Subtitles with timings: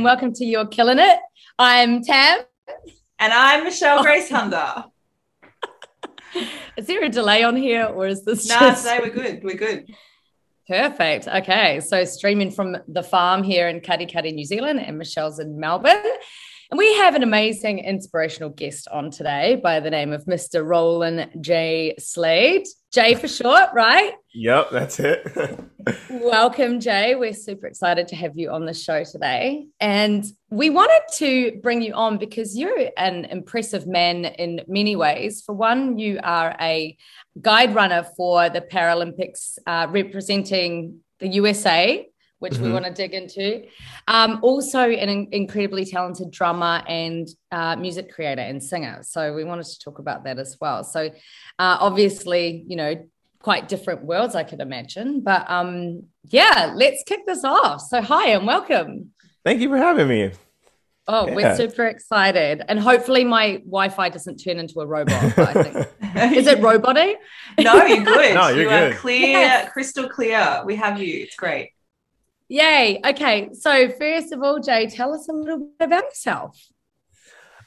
[0.00, 1.18] and welcome to You're Killing It.
[1.58, 2.38] I'm Tam.
[3.18, 4.02] And I'm Michelle oh.
[4.02, 4.86] Grace Hunter.
[6.78, 9.44] Is there a delay on here or is this No, just today we're good.
[9.44, 9.94] We're good.
[10.66, 11.28] perfect?
[11.28, 16.02] Okay, so streaming from the farm here in Katikati, New Zealand, and Michelle's in Melbourne.
[16.70, 20.66] And we have an amazing inspirational guest on today by the name of Mr.
[20.66, 21.96] Roland J.
[21.98, 22.66] Slade.
[22.92, 24.14] Jay for short, right?
[24.34, 25.60] Yep, that's it.
[26.10, 27.14] Welcome, Jay.
[27.14, 29.66] We're super excited to have you on the show today.
[29.78, 35.40] And we wanted to bring you on because you're an impressive man in many ways.
[35.40, 36.96] For one, you are a
[37.40, 42.09] guide runner for the Paralympics uh, representing the USA,
[42.40, 42.72] which we Mhm.
[42.72, 43.62] want to dig into.
[44.08, 48.98] Um, also, an in- incredibly talented drummer and uh, music creator and singer.
[49.02, 50.82] So, we wanted to talk about that as well.
[50.82, 51.00] So,
[51.58, 53.06] uh, obviously, you know,
[53.42, 55.20] quite different worlds, I could imagine.
[55.20, 57.80] But um, yeah, let's kick this off.
[57.82, 59.12] So, hi and welcome.
[59.44, 60.32] Thank you for having me.
[61.08, 62.62] Oh, we're super excited.
[62.68, 65.38] And hopefully, my Wi Fi doesn't turn into a robot.
[65.38, 65.76] I think.
[66.36, 67.14] Is it roboty?
[67.58, 68.34] No, you're good.
[68.34, 68.96] No, you're you are good.
[68.98, 69.72] clear, Yes.
[69.72, 70.62] crystal clear.
[70.64, 71.22] We have you.
[71.24, 71.70] It's great.
[72.50, 73.00] Yay.
[73.06, 73.50] Okay.
[73.52, 76.60] So, first of all, Jay, tell us a little bit about yourself.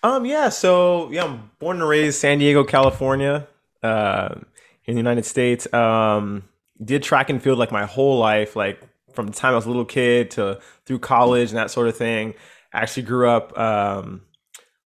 [0.03, 3.47] Um, yeah, so yeah, I'm born and raised San Diego, California,
[3.81, 4.35] uh,
[4.83, 5.73] in the United States.
[5.73, 6.43] Um,
[6.83, 8.81] did track and field like my whole life, like
[9.13, 11.95] from the time I was a little kid to through college and that sort of
[11.95, 12.33] thing.
[12.73, 14.23] Actually grew up um,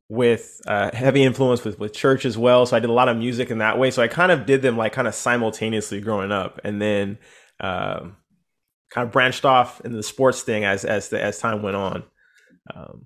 [0.10, 3.18] with uh, heavy influence with with church as well, so I did a lot of
[3.18, 3.92] music in that way.
[3.92, 7.20] So I kind of did them like kind of simultaneously growing up, and then
[7.60, 8.18] um,
[8.94, 12.04] kind of branched off into the sports thing as as the, as time went on.
[12.74, 13.06] Um,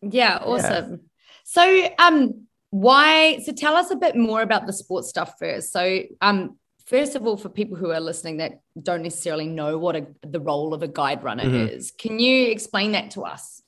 [0.00, 1.00] Yeah, awesome.
[1.44, 3.38] So, um, why?
[3.44, 5.72] So, tell us a bit more about the sports stuff first.
[5.72, 9.96] So, um, first of all, for people who are listening that don't necessarily know what
[9.96, 11.68] a, the role of a guide runner Mhm.
[11.70, 13.62] is, can you explain that to us?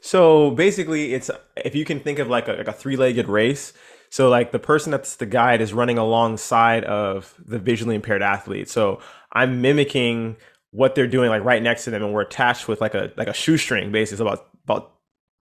[0.00, 3.72] So basically, it's if you can think of like a, like a three-legged race.
[4.12, 8.68] So like the person that's the guide is running alongside of the visually impaired athlete.
[8.68, 9.00] So
[9.32, 10.36] I'm mimicking
[10.72, 13.28] what they're doing, like right next to them, and we're attached with like a like
[13.28, 14.92] a shoestring, basically, it's about about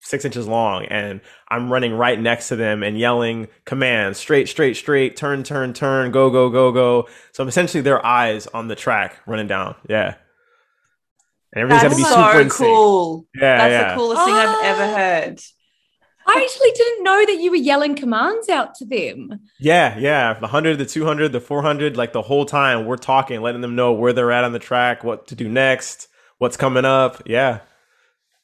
[0.04, 4.76] six inches long, and I'm running right next to them and yelling commands: straight, straight,
[4.78, 7.08] straight, turn, turn, turn, go, go, go, go.
[7.34, 9.76] So I'm essentially their eyes on the track running down.
[9.88, 10.16] Yeah.
[11.54, 12.60] And everything's got to be so super in sync.
[12.70, 13.28] cool.
[13.36, 13.90] Yeah, That's yeah.
[13.92, 14.96] the coolest thing I've ever Ah.
[14.96, 15.42] heard.
[16.38, 19.40] I actually didn't know that you were yelling commands out to them.
[19.60, 20.34] Yeah, yeah.
[20.36, 23.94] The 100, the 200, the 400, like the whole time we're talking, letting them know
[23.94, 27.22] where they're at on the track, what to do next, what's coming up.
[27.26, 27.60] Yeah.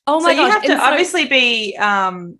[0.05, 2.39] Oh my so my you have to so- obviously be, um,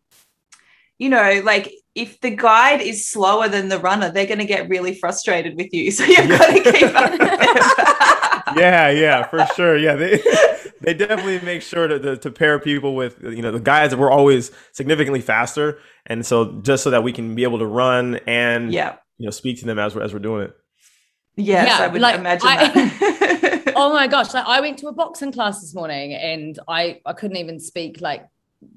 [0.97, 4.69] you know, like if the guide is slower than the runner, they're going to get
[4.69, 5.91] really frustrated with you.
[5.97, 8.56] So you've got to keep up with them.
[8.56, 9.78] Yeah, yeah, for sure.
[9.78, 10.22] Yeah, they
[10.82, 13.98] they definitely make sure to, to to pair people with you know the guys that
[13.98, 18.16] were always significantly faster, and so just so that we can be able to run
[18.28, 18.96] and yeah.
[19.18, 20.56] you know speak to them as we're as we're doing it.
[21.36, 23.74] Yes, Yeah, I would like, imagine I- that.
[23.76, 24.34] oh my gosh!
[24.34, 28.02] Like I went to a boxing class this morning, and I I couldn't even speak
[28.02, 28.28] like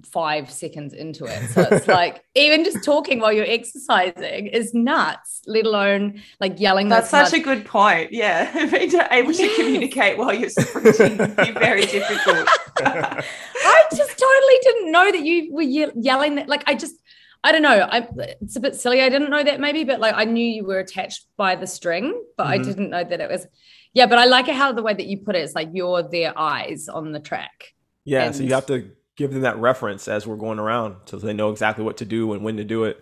[0.04, 1.48] five seconds into it.
[1.50, 5.42] So it's like even just talking while you're exercising is nuts.
[5.46, 6.88] Let alone like yelling.
[6.88, 8.12] That's those such a good point.
[8.12, 8.52] Yeah.
[8.70, 9.56] Being able to Yes.
[9.56, 12.46] communicate while you're sprinting would be very difficult.
[12.78, 16.48] I just totally didn't know that you were ye- yelling that.
[16.48, 16.94] Like, I just,
[17.42, 17.88] I don't know.
[17.90, 18.06] I,
[18.42, 19.00] it's a bit silly.
[19.00, 22.22] I didn't know that maybe, but like, I knew you were attached by the string,
[22.36, 22.64] but I Mhm.
[22.64, 23.46] didn't know that it was.
[23.94, 26.02] Yeah, but I like it how the way that you put it is like you're
[26.02, 27.72] their eyes on the track.
[28.04, 28.90] Yeah, so you have to
[29.20, 32.32] give them that reference as we're going around, so they know exactly what to do
[32.32, 32.96] and when to do it.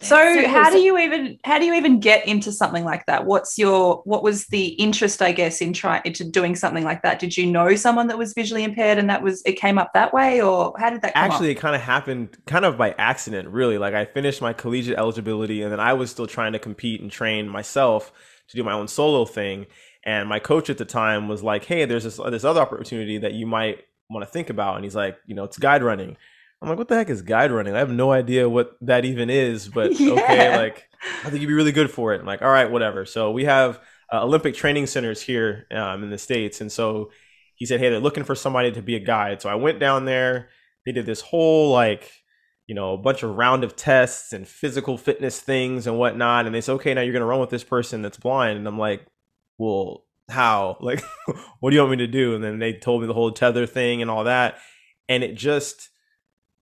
[0.00, 3.24] So So- how do you even how do you even get into something like that?
[3.24, 7.18] What's your what was the interest, I guess, in trying into doing something like that?
[7.18, 10.12] Did you know someone that was visually impaired and that was it came up that
[10.12, 11.56] way, or how did that come Actually, up?
[11.56, 13.78] it kind of happened kind of by accident, really.
[13.78, 17.10] Like I finished my collegiate eligibility, and then I was still trying to compete and
[17.10, 18.12] train myself
[18.48, 19.66] to do my own solo thing.
[20.04, 23.32] And my coach at the time was like, "Hey, there's this this other opportunity that
[23.34, 26.16] you might want to think about." And he's like, "You know, it's guide running."
[26.60, 27.74] I'm like, "What the heck is guide running?
[27.74, 30.88] I have no idea what that even is." But okay, like
[31.24, 32.20] I think you'd be really good for it.
[32.20, 33.80] I'm like, "All right, whatever." So we have
[34.12, 37.10] uh, Olympic training centers here um, in the states, and so
[37.56, 40.04] he said, "Hey, they're looking for somebody to be a guide." So I went down
[40.04, 40.48] there.
[40.86, 42.10] They did this whole like,
[42.66, 46.46] you know, a bunch of round of tests and physical fitness things and whatnot.
[46.46, 48.78] And they said, "Okay, now you're gonna run with this person that's blind." And I'm
[48.78, 49.06] like,
[49.58, 50.76] "Well, how?
[50.80, 51.02] Like,
[51.60, 53.66] what do you want me to do?" And then they told me the whole tether
[53.66, 54.58] thing and all that,
[55.08, 55.90] and it just,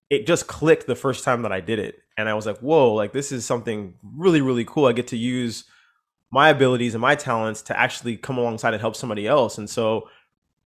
[0.09, 2.93] it just clicked the first time that I did it, and I was like, "Whoa!
[2.93, 4.85] Like this is something really, really cool.
[4.85, 5.65] I get to use."
[6.31, 9.57] my abilities and my talents to actually come alongside and help somebody else.
[9.57, 10.07] And so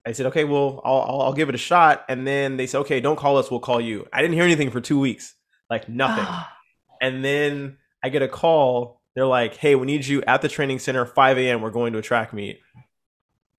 [0.06, 2.04] I said, okay, well, I'll, I'll, I'll give it a shot.
[2.08, 4.06] And then they said, okay, don't call us, we'll call you.
[4.12, 5.34] I didn't hear anything for two weeks,
[5.70, 6.26] like nothing.
[7.00, 9.00] and then I get a call.
[9.14, 11.62] They're like, hey, we need you at the training center, 5 a.m.
[11.62, 12.60] We're going to a track meet.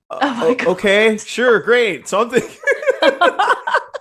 [0.09, 0.71] Uh, Oh.
[0.71, 2.07] Okay, sure, great.
[2.07, 2.57] So I'm thinking,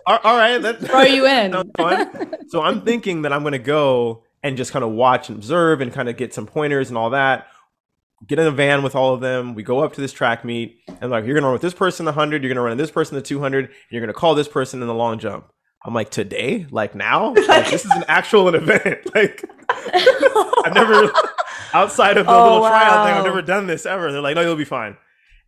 [0.06, 1.54] all all right, that, Throw you in.
[2.48, 5.80] So I'm thinking that I'm going to go and just kind of watch and observe
[5.80, 7.46] and kind of get some pointers and all that.
[8.26, 9.54] Get in a van with all of them.
[9.54, 11.74] We go up to this track meet and like, you're going to run with this
[11.74, 14.12] person the 100, you're going to run with this person the 200, and you're going
[14.12, 15.50] to call this person in the long jump.
[15.84, 16.66] I'm like, today?
[16.70, 17.34] Like now?
[17.34, 19.14] Like, this is an actual an event.
[19.14, 21.10] Like, I've never,
[21.72, 24.12] outside of the Oh, little tryout thing, I've never done this ever.
[24.12, 24.96] They're like, no, you'll be fine.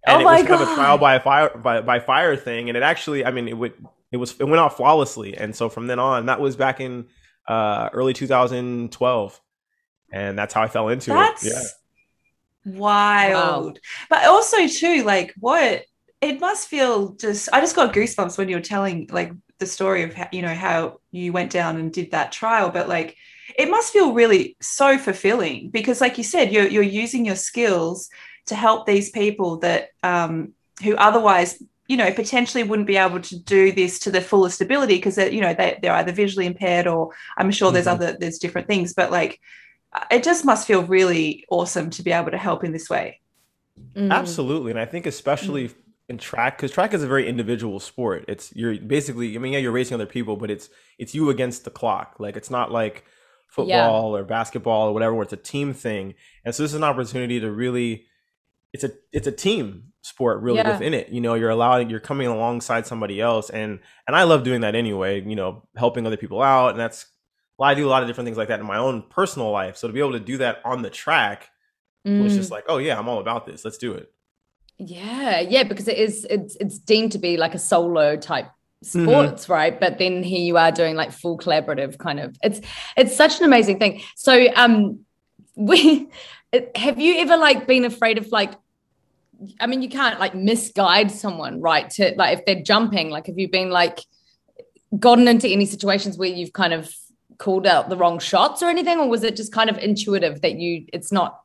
[0.06, 2.68] And Oh it my was kind of a trial by fire by, by fire thing.
[2.68, 3.74] And it actually, I mean, it would
[4.12, 5.36] it was it went off flawlessly.
[5.36, 7.06] And so from then on, that was back in
[7.48, 9.40] uh, early 2012,
[10.12, 11.52] and that's how I fell into That's it.
[11.52, 11.62] Yeah.
[12.64, 13.78] wild.
[14.08, 15.84] But also too, like what
[16.20, 20.02] it must feel just I just got goosebumps when you were telling like the story
[20.02, 23.16] of how, you know how you went down and did that trial, but like
[23.58, 28.08] it must feel really so fulfilling because like you said, you're you're using your skills
[28.46, 30.52] to help these people that um
[30.84, 34.96] who otherwise you know potentially wouldn't be able to do this to their fullest ability
[34.96, 37.92] because they're you know they, they're either visually impaired or i'm sure there's Mhm.
[37.92, 39.40] other there's different things but like
[39.94, 43.20] uh, it just must feel really awesome to be able to help in this way
[43.94, 44.10] Mm.
[44.10, 45.70] Absolutely, and I think especially
[46.08, 48.24] in track because track is a very individual sport.
[48.26, 51.64] It's you're basically, I mean, yeah, you're racing other people, but it's it's you against
[51.64, 52.16] the clock.
[52.18, 53.04] Like it's not like
[53.48, 56.14] football or basketball or whatever, where it's a team thing.
[56.44, 58.06] And so this is an opportunity to really,
[58.76, 60.72] it's a it's a team sport really Yeah.
[60.72, 61.08] within it.
[61.08, 64.74] You know, you're allowing you're coming alongside somebody else, and and I love doing that
[64.74, 65.20] anyway.
[65.22, 67.06] You know, helping other people out, and that's
[67.58, 69.76] well, I do a lot of different things like that in my own personal life.
[69.78, 71.48] So to be able to do that on the track
[72.04, 72.36] was Mm.
[72.36, 73.64] just like, oh yeah, I'm all about this.
[73.64, 74.12] Let's do it.
[74.78, 78.46] Yeah, yeah, because it is it's it's deemed to be like a solo type
[78.84, 79.04] Mm-hmm.
[79.08, 79.80] sports, right?
[79.80, 82.36] But then here you are doing like full collaborative kind of.
[82.44, 82.60] It's
[82.96, 84.02] it's such an amazing thing.
[84.16, 85.00] So um
[85.56, 86.08] we
[86.76, 88.52] have you ever like been afraid of like
[89.60, 91.88] I mean you can't like misguide someone, right?
[91.90, 94.00] To like if they're jumping, like have you been like
[94.98, 96.94] gotten into any situations where you've kind of
[97.38, 100.54] called out the wrong shots or anything or was it just kind of intuitive that
[100.54, 101.40] you it's not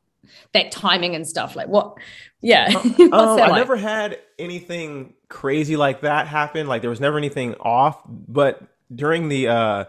[0.54, 1.98] that timing and stuff like what
[2.42, 2.72] yeah
[3.12, 3.56] What's Um, I like?
[3.56, 6.68] never had anything crazy like that happen.
[6.68, 8.02] Like there was never anything off.
[8.08, 8.62] But
[8.94, 9.86] during the uh,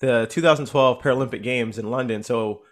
[0.00, 2.62] the 2012 Paralympic Games in London, so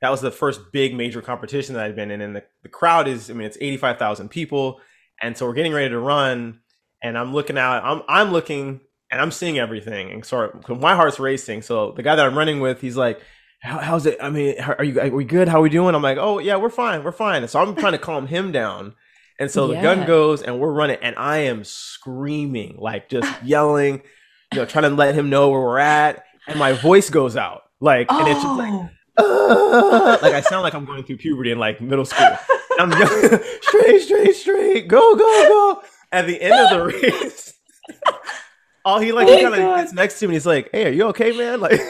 [0.00, 3.08] that was the first big major competition that I'd been in, and the, the crowd
[3.08, 4.80] is, I mean, it's 85,000 people,
[5.22, 6.60] and so we're getting ready to run,
[7.02, 11.18] and I'm looking out, I'm I'm looking, and I'm seeing everything, and so my heart's
[11.18, 11.62] racing.
[11.62, 13.20] So the guy that I'm running with, he's like.
[13.62, 14.18] How, how's it?
[14.22, 15.00] I mean, how, are you?
[15.00, 15.48] Are we good?
[15.48, 15.94] How are we doing?
[15.94, 17.42] I'm like, oh yeah, we're fine, we're fine.
[17.42, 18.94] And so I'm trying to calm him down,
[19.38, 24.02] and so the gun goes, and we're running, and I am screaming, like just yelling,
[24.52, 27.62] you know, trying to let him know where we're at, and my voice goes out,
[27.80, 28.88] like, and it's just like, oh.
[30.22, 32.36] like I sound like I'm going through puberty in like middle school.
[32.78, 35.82] And I'm yelling, straight, straight, straight, go, go, go.
[36.12, 37.54] At the end of the race,
[38.84, 40.34] all he like, Oh he kind of gets next to me.
[40.34, 41.80] He's like, "Hey, are you okay, man?" Like,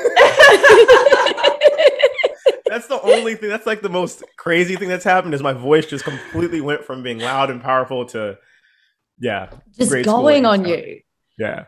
[2.66, 3.48] that's the only thing.
[3.48, 7.02] That's like the most crazy thing that's happened is my voice just completely went from
[7.02, 8.38] being loud and powerful to,
[9.18, 10.68] yeah, just going on stuff.
[10.68, 11.00] you
[11.38, 11.64] Yeah.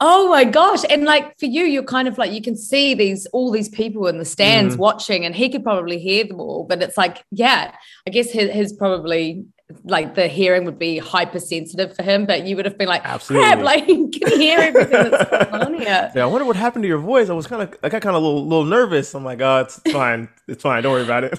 [0.00, 3.26] Oh my gosh and like for you you're kind of like you can see these
[3.32, 4.78] all these people in the stands Mhm.
[4.78, 7.72] watching and he could probably hear them all but it's like yeah
[8.06, 9.44] i guess his, his probably
[9.84, 13.46] like the hearing would be hypersensitive for him, but you would have been like, Absolutely.
[13.48, 16.10] crap, like you can hear everything that's going on here.
[16.16, 17.28] Yeah, I wonder what happened to your voice.
[17.28, 19.14] I was kind of, I got kind of a little, little nervous.
[19.14, 20.30] I'm like, oh, it's fine.
[20.46, 20.82] It's fine.
[20.82, 21.38] Don't worry about it.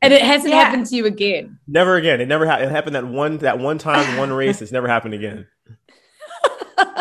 [0.00, 0.64] And it hasn't Yeah.
[0.64, 1.58] happened to you again.
[1.68, 2.22] never again.
[2.22, 2.70] It never happened.
[2.70, 4.62] It happened that one, that one time, one race.
[4.62, 5.46] It's never happened again.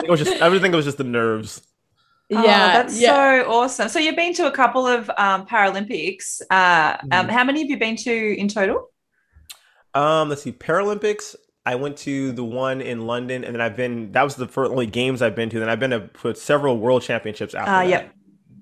[0.04, 1.62] It was just, everything it was just the nerves.
[2.32, 3.42] Oh, yeah, that's yeah.
[3.44, 3.90] so awesome.
[3.90, 6.42] So you've been to a couple of um, Paralympics.
[6.52, 7.30] Uh, um, Mhm.
[7.32, 8.90] how many have you been to in total?
[9.94, 11.36] Um, let's see, Paralympics.
[11.66, 14.12] I went to the one in London, and then I've been.
[14.12, 15.60] That was the first only games I've been to.
[15.60, 17.72] Then I've been to put several World Championships after.
[17.72, 17.90] Uh, that.
[17.90, 18.12] yep.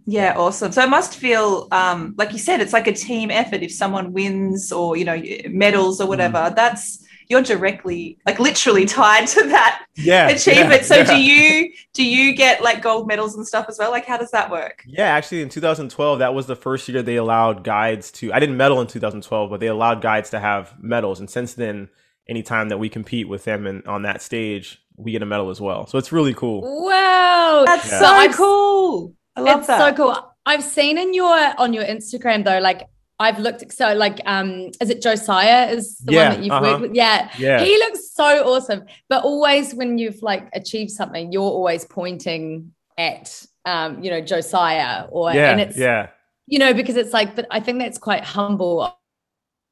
[0.10, 0.72] Yeah, awesome.
[0.72, 3.62] So it must feel, um, like you said, it's like a team effort.
[3.62, 6.56] If someone wins or you know medals or whatever, Mm.
[6.56, 10.82] that's you're directly, like literally tied to that Yeah, achievement.
[10.82, 11.04] yeah, so yeah.
[11.04, 13.92] do you do you get like gold medals and stuff as well?
[13.92, 14.84] Like how does that work?
[14.88, 18.32] Yeah, actually, in 2012, that was the first year they allowed guides to.
[18.34, 21.20] I didn't medal in 2012, but they allowed guides to have medals.
[21.20, 21.90] And since then,
[22.30, 25.62] anytime that we compete with them and on that stage, we get a medal as
[25.62, 25.86] well.
[25.88, 26.62] So it's really cool.
[26.86, 27.64] Wow.
[27.66, 28.00] That's Yeah.
[28.00, 29.14] so I've- cool.
[29.36, 29.78] I love it's that.
[29.80, 30.34] so cool.
[30.46, 32.88] I've seen in your on your Instagram though, like
[33.20, 36.66] I've looked so like um is it Josiah is the Yeah, one that you've uh-huh.
[36.66, 36.96] worked with?
[36.96, 37.32] Yeah.
[37.38, 37.64] Yeah.
[37.64, 38.86] He looks so awesome.
[39.10, 45.06] But always when you've like achieved something, you're always pointing at um, you know, Josiah
[45.10, 46.08] or yeah, and it's yeah,
[46.48, 48.98] you know, because it's like, but I think that's quite humble,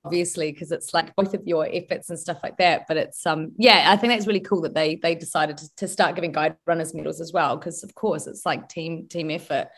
[0.03, 2.85] obviously, because it's like both of your efforts and stuff like that.
[2.87, 5.87] But it's um, yeah, I think that's really cool that they they decided to, to
[5.87, 9.69] start giving guide runners medals as well, because of course it's like team team effort.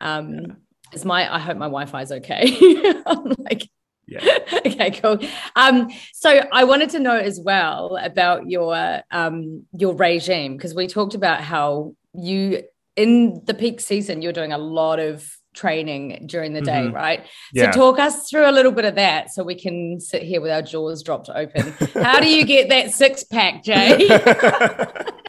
[0.00, 0.56] Um,
[0.92, 2.56] is my I hope my Wi-Fi is okay.
[3.06, 3.68] I'm like,
[4.06, 4.38] yeah.
[4.66, 5.18] okay, cool.
[5.56, 10.86] Um, so I wanted to know as well about your um your regime because we
[10.86, 12.62] talked about how you
[12.96, 16.92] in the peak season you're doing a lot of training during the day, Mhm.
[16.92, 17.26] right?
[17.52, 17.70] Yeah.
[17.72, 20.50] So talk us through a little bit of that so we can sit here with
[20.52, 21.72] our jaws dropped open.
[21.94, 24.08] How do you get that six pack, Jay?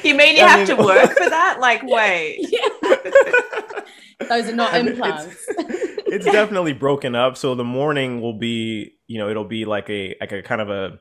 [0.04, 1.58] You mean you I have mean- to work for that?
[1.60, 2.46] Like, wait.
[4.28, 5.46] Those are not I mean, it's- implants.
[6.06, 7.36] it's definitely broken up.
[7.36, 10.68] So the morning will be, you know, it'll be like a like a kind of
[10.70, 10.98] a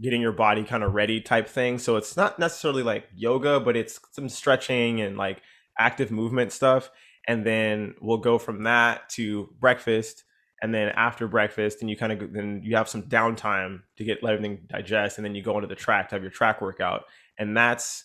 [0.00, 1.78] getting your body kind of ready type thing.
[1.78, 5.42] So it's not necessarily like yoga, but it's some stretching and like
[5.78, 6.90] active movement stuff.
[7.28, 10.24] And then we'll go from that to breakfast.
[10.62, 14.22] And then after breakfast, and you kind of then you have some downtime to get
[14.22, 17.04] let everything digest, and then you go into the track to have your track workout,
[17.38, 18.04] and that's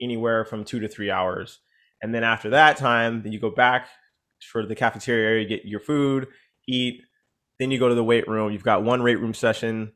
[0.00, 1.58] anywhere from two to three hours.
[2.02, 3.88] And then after that time, then you go back
[4.52, 6.28] for the cafeteria area, you get your food,
[6.68, 7.02] eat,
[7.58, 8.52] then you go to the weight room.
[8.52, 9.92] You've got one weight room session,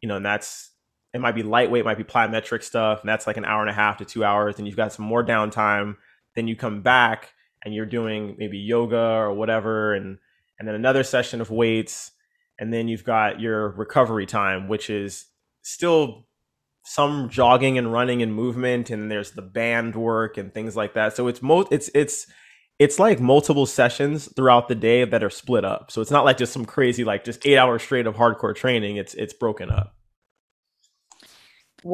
[0.00, 0.70] you know, and that's
[1.14, 3.74] it might be lightweight, might be plyometric stuff, and that's like an hour and a
[3.74, 4.56] half to two hours.
[4.56, 5.96] Then you've got some more downtime.
[6.34, 7.32] Then you come back
[7.64, 10.18] and you're doing maybe yoga or whatever, and
[10.58, 12.12] and then another session of weights,
[12.58, 15.26] and then you've got your recovery time, which is
[15.62, 16.27] still
[16.88, 21.16] some jogging and running and movement, and there's the band work and things like that.
[21.16, 22.26] So it's mo it's it's
[22.78, 25.90] it's like multiple sessions throughout the day that are split up.
[25.90, 28.96] So it's not like just some crazy like just eight hours straight of hardcore training.
[28.96, 29.94] It's it's broken up.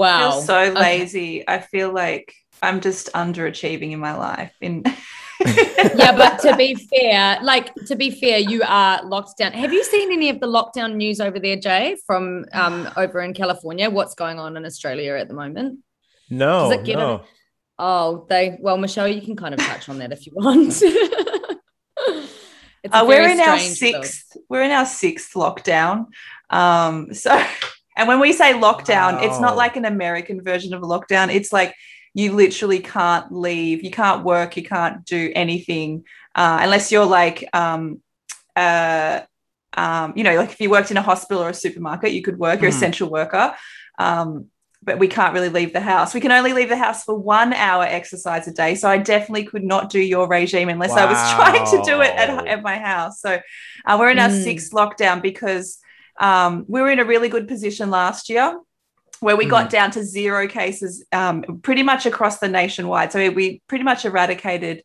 [0.02, 0.18] I wow.
[0.20, 0.78] feel so Okay.
[0.78, 1.46] lazy.
[1.48, 4.54] I feel like I'm just underachieving in my life.
[4.60, 4.84] In
[5.94, 9.52] yeah, but to be fair, like to be fair, you are locked down.
[9.52, 13.34] Have you seen any of the lockdown news over there, Jay, from um over in
[13.34, 13.90] California?
[13.90, 15.80] What's going on in Australia at the moment?
[16.30, 17.22] No, Does it get no.
[17.78, 20.68] Oh, they well, Michelle, you can kind of touch on that if you want.
[20.68, 20.82] it's
[22.84, 24.02] a Uh, we're in our strange bill.
[24.02, 24.36] sixth.
[24.48, 26.06] We're in our sixth lockdown.
[26.50, 27.44] Um, so,
[27.96, 31.34] and when we say lockdown, it's not like an American version of a lockdown.
[31.34, 31.74] It's like
[32.14, 36.04] you literally can't leave, you can't work, you can't do anything
[36.34, 38.00] uh, unless you're like, um,
[38.56, 39.20] uh,
[39.76, 42.38] um, you know, like if you worked in a hospital or a supermarket, you could
[42.38, 42.60] work.
[42.60, 42.74] You're Mhm.
[42.74, 43.54] essential worker.
[43.98, 44.46] Um,
[44.82, 46.12] but we can't really leave the house.
[46.12, 48.74] We can only leave the house for one hour exercise a day.
[48.74, 52.10] So I definitely could not do your regime unless I was trying to do it
[52.10, 53.20] at, at my house.
[53.20, 53.40] So
[53.86, 54.42] uh, we're in our Mm.
[54.44, 55.78] sixth lockdown because
[56.20, 58.58] um, we were in a really good position last year
[59.24, 63.10] where we got down to zero cases um, pretty much across the nationwide.
[63.10, 64.82] So we pretty much eradicated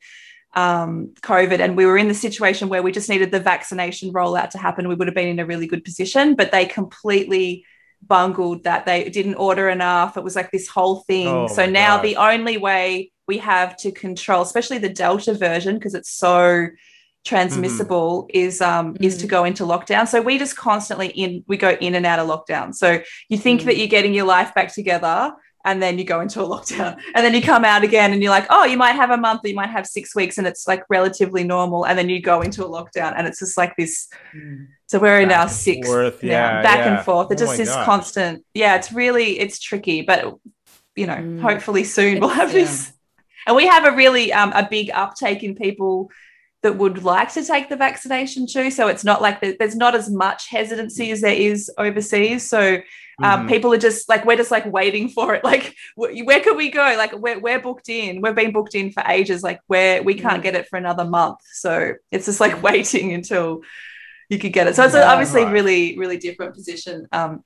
[0.55, 4.51] um, COVID, and we were in the situation where we just needed the vaccination rollout
[4.51, 4.87] to happen.
[4.87, 7.65] We would have been in a really good position, but they completely
[8.01, 8.85] bungled that.
[8.85, 10.15] They didn't order enough.
[10.15, 11.27] It was like this whole thing.
[11.27, 12.03] Oh so now gosh.
[12.03, 16.69] the only way we have to control, especially the Delta version, because it's so
[17.25, 21.71] transmissible is um is to go into lockdown so we just constantly in we go
[21.81, 22.99] in and out of lockdown so
[23.29, 23.65] you think Mm.
[23.65, 25.33] that you're getting your life back together
[25.65, 28.31] and then you go into a lockdown and then you come out again and you're
[28.31, 30.67] like oh you might have a month or you might have six weeks and it's
[30.67, 34.07] like relatively normal and then you go into a lockdown and it's just like this
[34.87, 36.95] So we're in our sixth forth, yeah, back yeah.
[36.95, 37.31] and forth.
[37.31, 37.85] It's Oh just gosh.
[37.85, 38.43] constant.
[38.55, 40.19] Yeah, it's really it's tricky, but
[40.95, 41.41] you know, Mm.
[41.41, 42.91] hopefully soon we'll It's- have this.
[43.45, 46.09] And we have a really um, a big uptake in people
[46.61, 48.69] that would like to take the vaccination too.
[48.69, 52.49] So it's not like there's not as much hesitancy as there is overseas.
[52.49, 52.79] So
[53.21, 53.49] um, Mhm.
[53.49, 55.43] people are just like we're just like waiting for it.
[55.43, 56.95] Like wh- where could we go?
[56.97, 58.21] Like we're we're booked in.
[58.21, 59.43] We've been booked in for ages.
[59.43, 60.43] Like where we can't Mm.
[60.43, 61.39] get it for another month.
[61.53, 63.61] So it's just like waiting until
[64.29, 64.75] you could get it.
[64.75, 65.11] So it's Yeah.
[65.11, 65.53] obviously Right.
[65.53, 67.07] really really different position.
[67.11, 67.43] Um,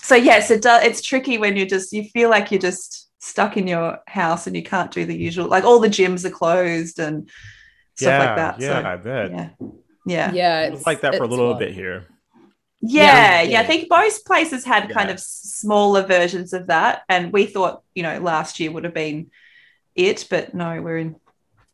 [0.00, 0.84] so yes, it does.
[0.84, 4.54] It's tricky when you just you feel like you're just stuck in your house and
[4.54, 5.48] you can't do the usual.
[5.48, 7.30] Like all the gyms are closed and
[7.94, 8.60] stuff yeah, like that.
[8.60, 9.30] Yeah, so, I bet.
[9.30, 9.48] yeah,
[10.06, 10.32] yeah.
[10.32, 11.58] Yeah, It was like that for a little wild.
[11.60, 12.06] bit here.
[12.80, 13.42] Yeah, Yeah.
[13.42, 17.82] yeah, I think most places had kind of smaller versions of that, and we thought,
[17.94, 19.30] you know, last year would have been
[19.94, 21.16] it, but no, we're in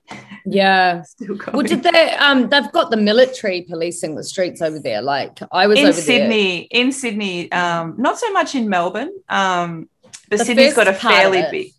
[0.47, 1.03] Yeah.
[1.03, 1.53] still going.
[1.57, 2.11] Well, did they?
[2.15, 5.03] Um, they've got the military policing the streets over there.
[5.03, 9.89] Like I was in over Sydney, in Sydney, um, not so much in Melbourne, um,
[10.29, 11.73] but The Sydney's got a first part of fairly big.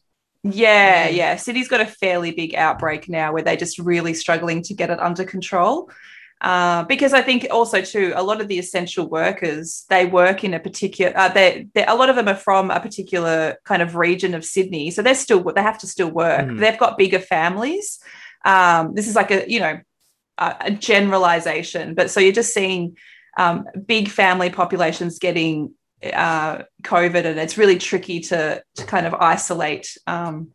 [0.43, 1.35] Yeah, Yeah.
[1.35, 4.99] Sydney's got a fairly big outbreak now where they're just really struggling to get it
[4.99, 5.91] under control.
[6.41, 10.55] Uh, because I think also too, a lot of the essential workers they work in
[10.55, 11.15] a particular.
[11.15, 14.89] Uh, they a lot of them are from a particular kind of region of Sydney,
[14.89, 16.47] so they're still they have to still work.
[16.47, 16.59] Mhm.
[16.59, 17.99] They've got bigger families.
[18.43, 19.81] Um, this is like a you know
[20.39, 22.97] a, a generalization, but so you're just seeing
[23.37, 29.13] um, big family populations getting uh, COVID, and it's really tricky to to kind of
[29.13, 30.51] isolate um,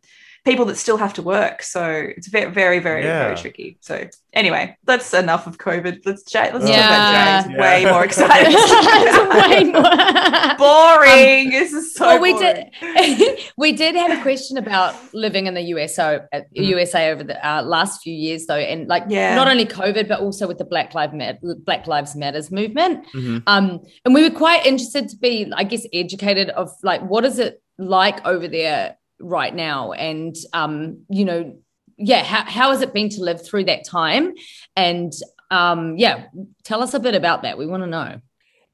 [0.49, 1.61] people that still have to work.
[1.61, 1.83] So
[2.17, 3.23] it's very, very, very, Yeah.
[3.25, 3.77] very tricky.
[3.81, 5.95] So anyway, that's enough of COVID.
[6.05, 6.87] Let's Jay, let's Yeah.
[6.87, 7.51] talk about Jay.
[7.51, 8.53] It's way more exciting.
[8.57, 11.49] It's way more- boring.
[11.49, 12.71] this is so well, we boring.
[12.83, 13.39] did.
[13.57, 16.65] we did have a question about living in the USA, uh, Mm.
[16.75, 19.35] USA over the uh, last few years, though, and like Yeah.
[19.35, 23.05] not only COVID, but also with the Black Lives Matter, Black Lives Matters movement.
[23.13, 23.43] Mhm.
[23.47, 27.37] Um, and we were quite interested to be, I guess, educated of like what is
[27.39, 31.57] it like over there right now, and um, you know,
[31.97, 34.33] yeah, how how has it been to live through that time?
[34.75, 35.11] And
[35.51, 36.27] um, yeah,
[36.63, 37.57] tell us a bit about that.
[37.57, 38.21] We want to know.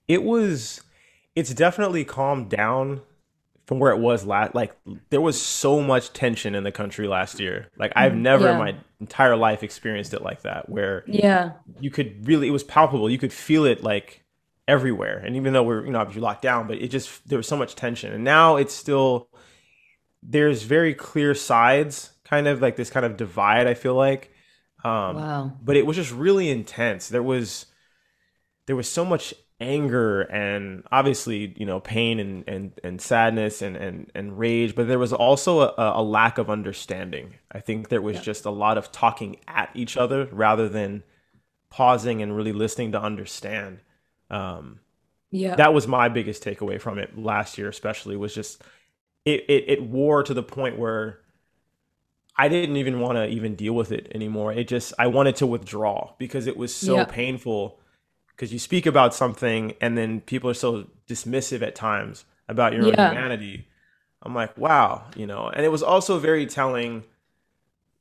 [0.08, 0.82] It was,
[1.36, 3.02] it's definitely calmed down
[3.68, 4.56] from where it was last.
[4.56, 4.76] Like
[5.10, 7.70] there was so much tension in the country last year.
[7.78, 11.92] Like I've never in Mm, my entire life experienced it like that, where Yeah, you
[11.92, 13.10] could really, it was palpable.
[13.10, 14.24] You could feel it like
[14.68, 15.20] everywhere.
[15.20, 17.58] And even though we're, you know, obviously locked down, but it just, there was so
[17.58, 18.14] much tension.
[18.14, 19.30] And now it's still,
[20.24, 24.32] there's very clear sides, kind of like this kind of divide, I feel like.
[24.84, 25.58] Um, wow.
[25.62, 27.10] but it was just really intense.
[27.10, 27.68] There was
[28.68, 33.76] there was so much anger and obviously you know pain and and, and sadness and,
[33.78, 37.36] and and rage, but there was also a, a lack of understanding.
[37.52, 41.04] I think there was just a lot of talking at each other rather than
[41.70, 43.80] pausing and really listening to understand.
[44.30, 44.80] Um,
[45.32, 45.56] Yeah.
[45.56, 48.62] that was my biggest takeaway from it last year especially was just
[49.26, 51.20] it it, it wore to the point where
[52.38, 54.52] i didn't even want to even deal with it anymore.
[54.54, 57.06] It just i wanted to withdraw because it was so Yeah.
[57.06, 57.80] painful
[58.30, 62.88] because you speak about something and then people are so dismissive at times about your
[62.88, 62.98] own Yeah.
[62.98, 63.68] humanity.
[64.24, 65.50] I'm like wow you know?
[65.50, 67.04] And it was also very telling.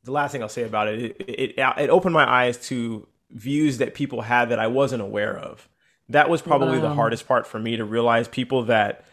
[0.05, 3.79] The last thing i'll say about it it, it, it opened my eyes to views
[3.79, 5.69] that people had that i wasn't aware of.
[6.09, 9.05] That was probably the hardest part for me to realize people that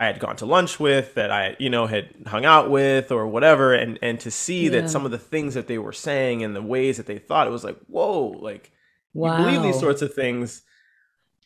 [0.00, 3.26] I had gone to lunch with, that I, you know, had hung out with or
[3.26, 4.70] whatever, and and to see Yeah.
[4.70, 7.46] that some of the things that they were saying and the ways that they thought,
[7.46, 8.72] it was like, whoa, like
[9.14, 9.38] wow.
[9.38, 10.62] you believe these sorts of things.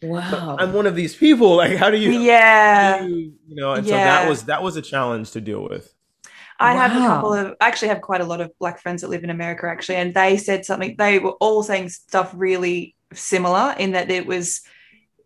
[0.00, 0.56] but Wow.
[0.58, 1.56] I'm one of these people.
[1.56, 3.02] Like, how do you, yeah.
[3.02, 3.74] do you, you know?
[3.74, 5.92] And so that was that was a challenge to deal with.
[6.60, 9.08] I have a couple of I actually have quite a lot of black friends that
[9.10, 10.96] live in America actually, and they said something.
[10.98, 14.62] They were all saying stuff really similar in that it was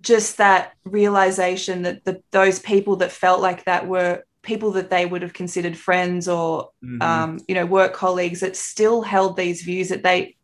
[0.02, 5.06] just that realization that the those people that felt like that were people that they
[5.06, 7.02] would have considered friends or Mhm.
[7.02, 10.36] um, you know work colleagues that still held these views that they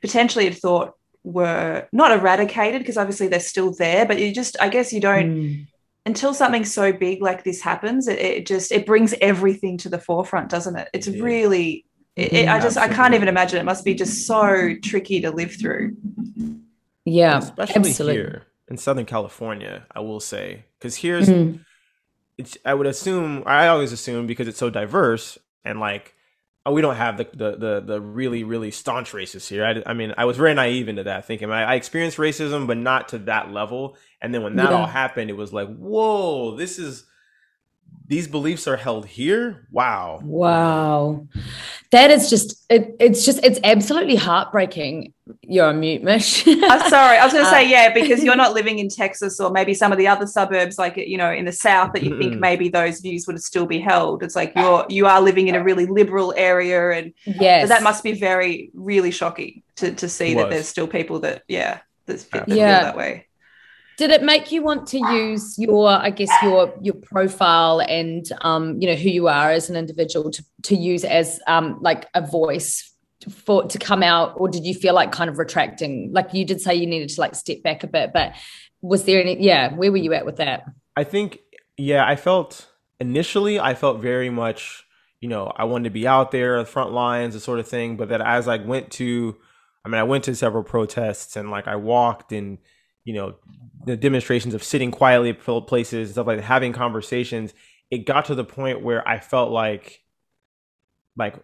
[0.00, 4.68] potentially had thought were not eradicated because obviously they're still there, but you just I
[4.68, 5.66] guess you don't Mm.
[6.06, 9.98] until something so big like this happens, it, it just it brings everything to the
[10.00, 10.88] forefront, doesn't it?
[10.92, 11.22] It's Yeah.
[11.22, 11.84] really,
[12.16, 13.60] it, it- I just I can't even imagine.
[13.60, 15.96] It must be just so tricky to live through.
[17.04, 17.38] Yeah.
[17.38, 18.14] especially absolutely.
[18.22, 21.60] here in Southern California, I will say, because here's Mhm.
[22.38, 26.14] it's I would assume I always assume because it's so diverse and like
[26.64, 29.64] oh, we don't have the the the, the really really staunch racists here.
[29.64, 32.76] I, I mean I was very naive into that thinking I, I experienced racism but
[32.78, 33.96] not to that level.
[34.20, 34.76] And then when that Yeah.
[34.76, 37.04] all happened, it was like whoa, this is
[38.06, 39.66] these beliefs are held here.
[39.70, 40.20] Wow.
[40.22, 41.26] Wow.
[41.90, 45.12] that is just it, it's just it's absolutely heartbreaking
[45.42, 48.36] you're on mute mish i'm sorry i was going to say Uh, yeah because you're
[48.36, 51.44] not living in texas or maybe some of the other suburbs like you know in
[51.44, 54.84] the south that you think maybe those views would still be held it's like you're
[54.88, 59.10] you are living in a really liberal area and yes that must be very really
[59.10, 62.82] shocking to to see that there's still people that yeah that, that feel Yeah.
[62.82, 63.26] that way
[64.02, 68.80] did it make you want to use your i guess your your profile and um
[68.80, 72.20] you know who you are as an individual to to use as um like a
[72.20, 72.90] voice
[73.30, 76.60] for to come out or did you feel like kind of retracting like you did
[76.60, 78.32] say you needed to like step back a bit but
[78.80, 80.64] was there any yeah where were you at with that
[80.96, 81.38] I think,
[81.76, 82.68] yeah, I felt
[83.00, 84.84] initially, I felt very much,
[85.20, 87.96] you know, I wanted to be out there, the front lines, the sort of thing.
[87.96, 89.36] But that as I went to,
[89.84, 92.58] I mean, I went to several protests and like I walked and,
[93.04, 93.36] you know,
[93.84, 97.52] the demonstrations of sitting quietly at pl- places, stuff like that, having conversations.
[97.90, 100.02] It got to the point where I felt like,
[101.16, 101.34] like,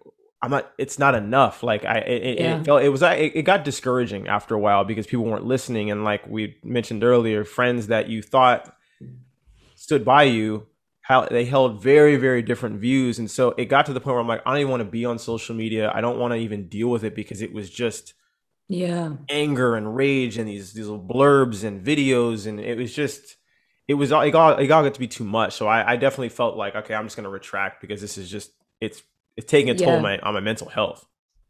[0.41, 0.71] I'm not.
[0.79, 1.63] It's not enough.
[1.65, 2.61] Like I, it, it- Yeah.
[2.61, 3.03] it felt it was.
[3.03, 7.03] It, it got discouraging after a while because people weren't listening, and like we mentioned
[7.03, 8.73] earlier, friends that you thought
[9.75, 10.67] stood by you
[11.03, 14.21] how they held very very different views and so it got to the point where
[14.21, 16.37] i'm like i don't even want to be on social media i don't want to
[16.37, 18.13] even deal with it because it was just
[18.69, 19.13] yeah.
[19.29, 23.37] anger and rage and these these little blurbs and videos and it was just
[23.87, 25.55] it was all it got it got to be too much.
[25.55, 28.31] So i, I definitely felt like okay i'm just going to retract because this is
[28.31, 28.51] just
[28.81, 29.03] it's
[29.37, 29.97] it's taking a toll Yeah.
[29.97, 31.05] on my on my mental health.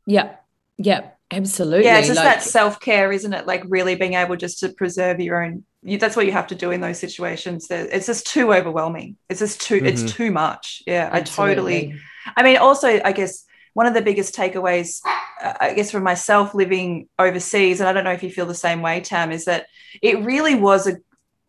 [0.07, 0.37] Yeah
[0.77, 1.85] yeah absolutely.
[1.85, 3.47] Yeah it's just like- that self-care isn't it?
[3.47, 6.55] Like really being able just to preserve your own you, that's what you have to
[6.57, 7.69] do in those situations.
[7.71, 9.17] It's just too overwhelming.
[9.29, 10.11] It's just too it's Mhm.
[10.11, 10.83] too much.
[10.87, 11.97] Yeah i totally
[12.37, 15.01] I mean, also, I guess one of the biggest takeaways,
[15.43, 18.55] uh, I guess, from myself living overseas, and I don't know if you feel the
[18.55, 19.67] same way, Tam, is that
[20.03, 20.97] it really was a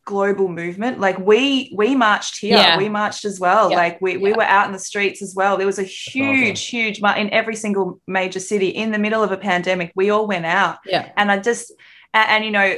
[0.06, 1.00] global movement.
[1.00, 2.78] Like we we marched here, Yeah.
[2.78, 3.70] we marched as well.
[3.70, 3.78] Yeah.
[3.78, 4.38] Like we we Yeah.
[4.38, 5.56] were out in the streets as well.
[5.58, 9.32] There was a huge, huge mar- in every single major city in the middle of
[9.32, 9.92] a pandemic.
[9.96, 11.72] We all went out yeah and I just
[12.14, 12.78] and, and you know,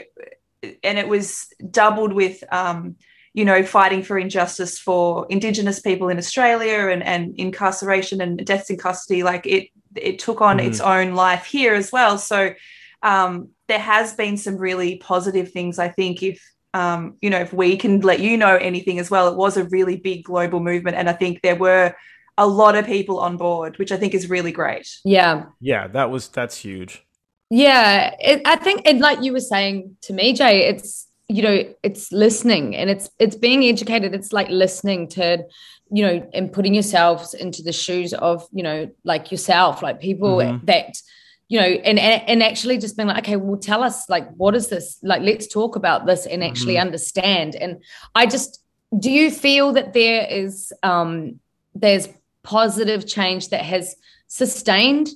[0.84, 2.98] and it was doubled with um,
[3.34, 8.70] you know, fighting for injustice for Indigenous people in Australia and and incarceration and deaths
[8.70, 9.24] in custody.
[9.24, 10.68] Like it it took on Mhm.
[10.68, 12.18] its own life here as well.
[12.18, 12.54] So
[13.04, 15.80] um, there has been some really positive things.
[15.80, 16.42] I think if
[16.74, 19.66] um, you know if we can let you know anything as well, it was a
[19.66, 21.94] really big global movement, and I think there were
[22.38, 24.88] a lot of people on board, which I think is really great.
[25.04, 27.04] yeah yeah that was that's huge
[27.50, 31.64] Yeah, it, I think, and like you were saying to me, Jay, it's you know,
[31.82, 34.14] it's listening and it's it's being educated.
[34.14, 35.46] It's like listening to,
[35.90, 40.38] you know, and putting yourselves into the shoes of you know, like yourself, like people
[40.38, 40.66] Mhm.
[40.66, 40.98] that,
[41.48, 44.56] you know, and, and and actually just being like, okay, well, tell us like what
[44.56, 45.00] is this?
[45.04, 46.82] Like, let's talk about this and actually Mhm.
[46.88, 47.56] understand.
[47.56, 47.82] And
[48.14, 48.52] I just,
[49.00, 51.40] do you feel that there is um
[51.74, 52.10] there's
[52.44, 53.96] positive change that has
[54.28, 55.08] sustained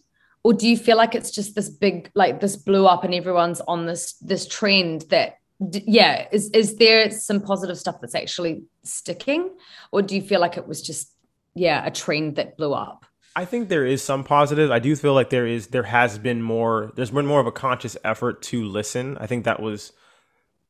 [0.44, 3.62] or do you feel like it's just this big like this blew up and everyone's
[3.68, 8.64] on this this trend that d- yeah is is there some positive stuff that's actually
[8.84, 9.50] sticking
[9.92, 11.14] or do you feel like it was just
[11.56, 13.06] yeah a trend that blew up
[13.38, 14.72] I think there is some positive.
[14.72, 17.52] I do feel like there is there has been more there's been more of a
[17.52, 19.18] conscious effort to listen.
[19.20, 19.92] I think that was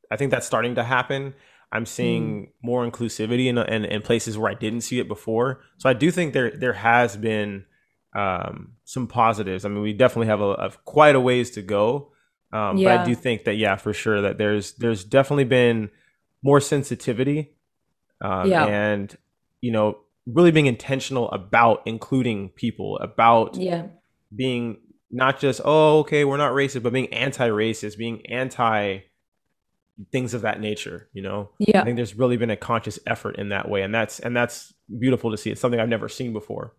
[0.09, 1.35] I think that's starting to happen.
[1.71, 5.61] I'm seeing more inclusivity in, in in places where I didn't see it before.
[5.77, 7.65] So I do think there there has been
[8.15, 9.65] um, some positives.
[9.65, 12.11] I mean, we definitely have a, a quite a ways to go.
[12.51, 15.89] Um, But I do think that yeah, for sure that there's there's definitely been
[16.41, 17.51] more sensitivity
[18.21, 18.65] um, Yeah.
[18.65, 19.15] and
[19.61, 23.87] you know really being intentional about including people about yeah.
[24.35, 24.77] being
[25.11, 28.99] not just oh okay we're not racist but being anti-racist being anti
[30.11, 31.49] things of that nature you know?
[31.59, 31.81] Yeah.
[31.81, 34.73] I think there's really been a conscious effort in that way and that's and that's
[34.99, 35.49] beautiful to see.
[35.51, 36.73] It's something i've never seen before.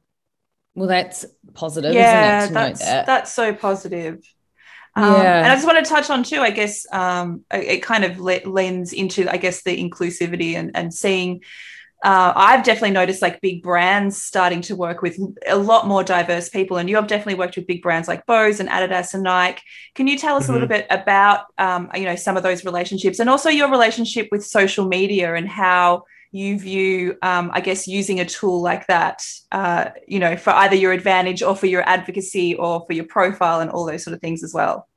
[0.75, 1.25] Well that's
[1.55, 3.07] positive yeah, isn't it to that's know that?
[3.07, 4.23] that's so positive.
[4.97, 5.39] Um, Yeah.
[5.43, 6.41] and I just want to touch on too.
[6.41, 10.93] I guess um, it kind of le- lends into, I guess, the inclusivity and and
[10.93, 11.43] seeing.
[12.05, 16.49] Uh, I've definitely noticed like big brands starting to work with a lot more diverse
[16.51, 19.63] people, and you have definitely worked with big brands like Bose and Adidas and Nike.
[19.95, 23.19] Can you tell us a little bit about, um, you know, some of those relationships,
[23.19, 26.05] and also your relationship with social media and how
[26.37, 30.77] you view, um, I guess, using a tool like that, uh, you know, for either
[30.77, 34.21] your advantage or for your advocacy or for your profile and all those sort of
[34.21, 34.89] things as well.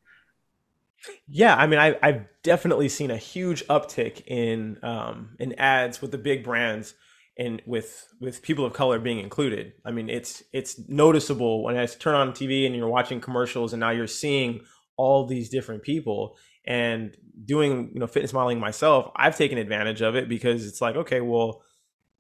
[1.28, 6.12] Yeah, I mean, I, I've definitely seen a huge uptick in um, in ads with
[6.12, 6.94] the big brands
[7.38, 9.74] and with with people of color being included.
[9.86, 13.80] I mean, it's it's noticeable when I turn on TV and you're watching commercials, and
[13.80, 14.62] now you're seeing
[14.98, 19.12] all these different people and doing you know fitness modeling myself.
[19.16, 21.62] I've taken advantage of it because it's like, okay, well,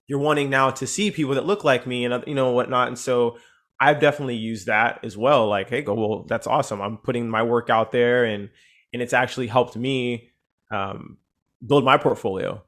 [0.08, 2.97] you're wanting now to see people that look like me and you know whatnot, and
[2.97, 3.38] so
[3.80, 5.47] I've definitely used that as well.
[5.47, 6.82] Like, hey, go, well, that's awesome.
[6.82, 8.49] I'm putting my work out there, and
[8.93, 10.30] and it's actually helped me
[10.71, 11.17] um,
[11.65, 12.62] build my portfolio.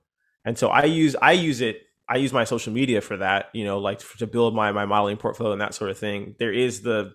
[0.45, 1.83] And so I use I use it.
[2.07, 3.49] I use my social media for that.
[3.53, 6.35] You know, like to build my my modeling portfolio and that sort of thing.
[6.39, 7.13] There is the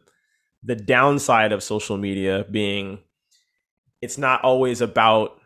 [0.62, 2.98] the downside of social media being
[4.06, 5.40] it's not always about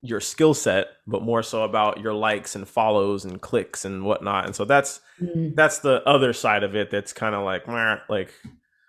[0.00, 4.46] your skill set, but more so about your likes and follows and clicks and whatnot.
[4.46, 5.54] And so that's mm.
[5.54, 6.90] that's the other side of it.
[6.90, 7.68] That's kind of like
[8.08, 8.32] like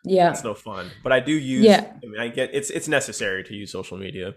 [0.06, 0.92] yeah, it's no fun.
[1.04, 1.66] But I do use.
[1.66, 4.36] Yeah, I mean, I get it's it's necessary to use social media.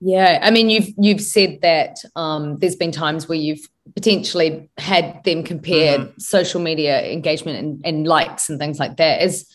[0.00, 3.64] Yeah, I mean, you've you've said that um, there's been times where you've
[3.94, 6.18] potentially had them compare mm-hmm.
[6.18, 9.22] social media engagement and, and likes and things like that.
[9.22, 9.46] Is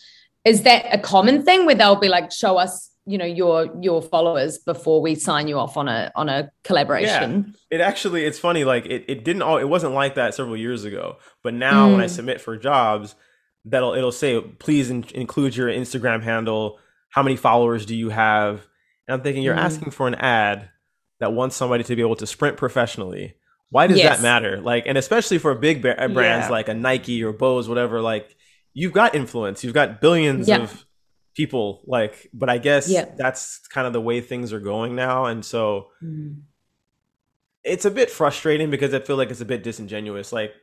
[0.46, 4.02] is that a common thing where they'll be like, show us you know your your
[4.02, 7.78] followers before we sign you off on a on a collaboration yeah.
[7.78, 10.84] it actually it's funny like it, it didn't all it wasn't like that several years
[10.84, 11.92] ago but now mm.
[11.92, 12.10] when i mm.
[12.10, 13.14] submit for jobs
[13.64, 16.78] that'll it'll say please in, include your instagram handle
[17.10, 18.66] how many followers do you have
[19.06, 19.64] and i'm thinking you're mm.
[19.64, 20.68] asking for an ad
[21.20, 23.34] that wants somebody to be able to sprint professionally
[23.70, 24.16] why does yes.
[24.16, 26.48] that matter like and especially for big brands yeah.
[26.48, 28.34] like a nike or bose whatever like
[28.74, 30.58] you've got influence you've got billions yeah.
[30.58, 30.85] of
[31.36, 33.04] people like but i guess yeah.
[33.16, 36.34] that's kind of the way things are going now and so mm.
[37.62, 40.54] it's a bit frustrating because i feel like it's a bit disingenuous like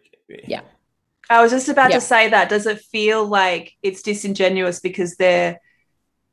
[0.48, 0.62] yeah
[1.30, 1.98] i was just about yeah.
[1.98, 5.62] to say that does it feel like it's disingenuous because they're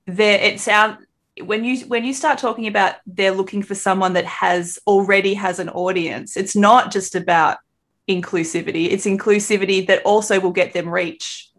[0.07, 0.97] they're it sound
[1.45, 5.59] when you when you start talking about they're looking for someone that has already has
[5.59, 7.59] an audience it's not just about
[8.09, 11.50] inclusivity it's inclusivity that also will get them reach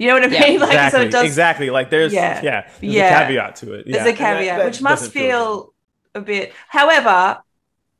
[0.00, 0.60] you know what I yeah, mean?
[0.60, 3.20] Like exactly, so it does exactly like there's yeah, yeah there's yeah.
[3.20, 3.86] a caveat to it.
[3.86, 4.02] Yeah.
[4.02, 5.74] There's a caveat, that, that which must feel, feel
[6.14, 7.42] a bit however,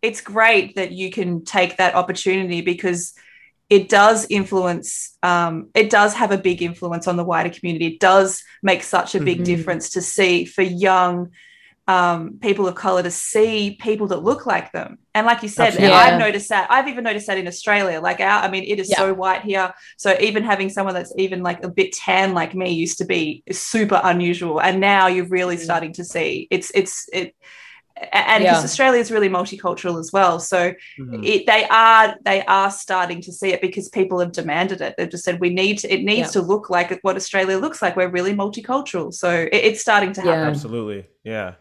[0.01, 3.13] it's great that you can take that opportunity because
[3.69, 8.01] it does influence um, it does have a big influence on the wider community it
[8.01, 9.45] does make such a big mm-hmm.
[9.45, 11.31] difference to see for young
[11.91, 14.99] um, people of color to see people that look like them.
[15.13, 15.93] And like you said, yeah.
[15.93, 16.71] I've noticed that.
[16.71, 18.01] I've even noticed that in Australia.
[18.01, 18.99] Like our, I mean, it is yeah.
[18.99, 19.75] so white here.
[19.97, 23.43] So even having someone that's even like a bit tan like me used to be
[23.51, 24.61] super unusual.
[24.61, 25.65] And now you're really mm.
[25.69, 27.35] starting to see it's it's it
[28.13, 28.65] and because yeah.
[28.65, 31.23] Australia is really multicultural as well, so mm-hmm.
[31.23, 34.95] it, they are they are starting to see it because people have demanded it.
[34.97, 36.41] They've just said we need to, it needs yeah.
[36.41, 37.97] to look like what Australia looks like.
[37.97, 40.41] We're really multicultural, so it, it's starting to happen.
[40.41, 40.49] Yeah.
[40.49, 41.55] Absolutely, yeah.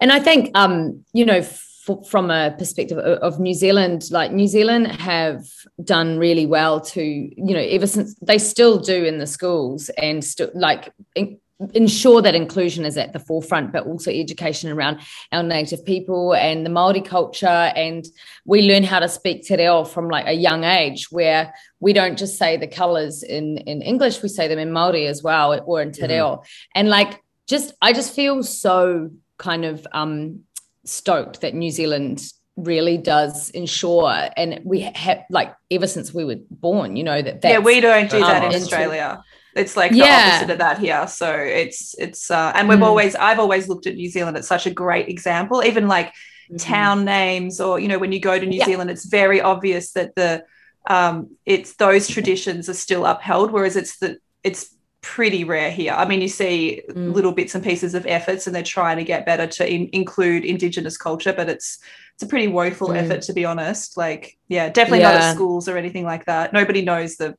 [0.00, 1.66] And I think, um, you know, f-
[2.08, 5.44] from a perspective of, of, New Zealand, like New Zealand have
[5.82, 10.24] done really well to, you know, ever since they still do in the schools and
[10.24, 11.38] still like in,
[11.74, 15.00] ensure that inclusion is at the forefront, but also education around
[15.32, 17.46] our native people and the Maori culture.
[17.46, 18.06] And
[18.44, 22.18] we learn how to speak te reo from like a young age, where we don't
[22.18, 25.82] just say the colors in in English, we say them in Maori as well, or
[25.82, 26.36] in te reo.
[26.36, 26.70] Mm-hmm.
[26.74, 29.10] And like, just I just feel so
[29.40, 30.40] kind of um,
[30.84, 32.22] stoked that New Zealand
[32.56, 37.40] really does ensure and we have like ever since we were born you know that
[37.42, 39.22] yeah we don't do that um, in australia
[39.56, 42.84] it's like the opposite of that here so it's it's uh and we've mm.
[42.84, 46.56] always i've always looked at new zealand as such a great example even like mm-hmm.
[46.56, 48.66] town names or you know when you go to new yeah.
[48.66, 50.44] zealand it's very obvious that the
[50.88, 55.92] um it's those traditions are still upheld whereas it's the it's pretty rare here.
[55.92, 57.12] I mean, you see mm.
[57.14, 60.44] little bits and pieces of efforts, and they're trying to get better to in- include
[60.44, 61.78] Indigenous culture, but it's
[62.14, 62.96] it's a pretty woeful mm.
[62.96, 63.96] effort to be honest.
[63.96, 65.12] Like, yeah, definitely yeah.
[65.12, 66.52] not at schools or anything like that.
[66.52, 67.36] Nobody knows the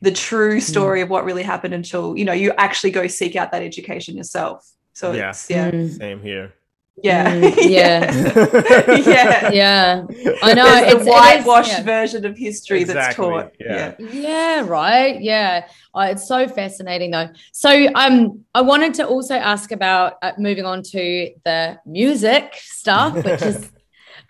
[0.00, 0.62] the true mm.
[0.62, 1.04] story mm.
[1.04, 4.66] of what really happened until you know you actually go seek out that education yourself.
[4.92, 5.98] So yeah, it's, yeah, mm.
[5.98, 6.54] same here.
[7.02, 7.40] Yeah.
[7.40, 8.96] Mm, yeah.
[8.96, 9.50] yeah.
[9.50, 10.04] Yeah.
[10.42, 10.64] I know.
[10.64, 11.84] There's it's a whitewashed it is, yeah.
[11.84, 13.00] version of history exactly.
[13.00, 13.52] that's taught.
[13.58, 13.94] Yeah.
[13.98, 14.10] yeah.
[14.12, 14.66] Yeah.
[14.66, 15.20] Right.
[15.20, 15.68] Yeah.
[15.94, 17.28] Oh, it's so fascinating though.
[17.52, 23.14] So um, I wanted to also ask about uh, moving on to the music stuff,
[23.14, 23.70] which is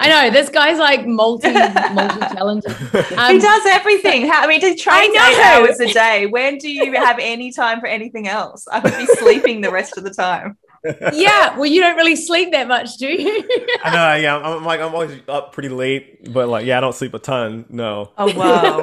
[0.02, 2.72] I know this guy's like multi multi talented.
[3.18, 4.26] Um, he does everything.
[4.26, 6.24] How, I mean, he trains eight hours a day.
[6.24, 8.66] When do you have any time for anything else?
[8.72, 10.56] I would be sleeping the rest of the time
[11.12, 13.44] yeah, well, you don't really sleep that much, do you?
[13.84, 14.22] I know.
[14.22, 17.12] Yeah, I'm, I'm, like I'm always up pretty late, but like, yeah, I don't sleep
[17.14, 17.66] a ton.
[17.68, 18.12] No.
[18.16, 18.80] Oh wow.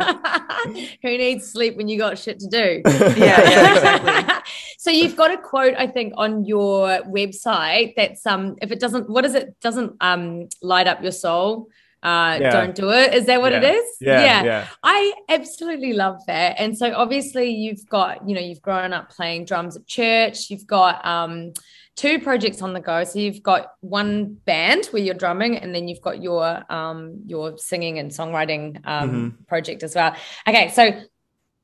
[1.01, 2.81] Who needs sleep when you got shit to do?
[2.85, 4.35] yeah, yeah, exactly.
[4.77, 9.09] so you've got a quote, I think, on your website that's um, if it doesn't,
[9.09, 9.59] what is it?
[9.61, 11.69] Doesn't um light up your soul.
[12.03, 12.51] Uh, yeah.
[12.51, 13.13] don't do it.
[13.15, 13.57] Is that what yeah.
[13.57, 13.97] it is?
[13.99, 14.67] Yeah, yeah, yeah.
[14.83, 16.55] I absolutely love that.
[16.59, 20.49] And so obviously you've got, you know, you've grown up playing drums at church.
[20.51, 21.53] You've got um
[21.97, 23.03] two projects on the go.
[23.03, 27.57] So you've got one band where you're drumming, and then you've got your um, your
[27.57, 29.43] singing and songwriting um, mm-hmm.
[29.47, 30.15] project as well.
[30.47, 31.01] Okay, so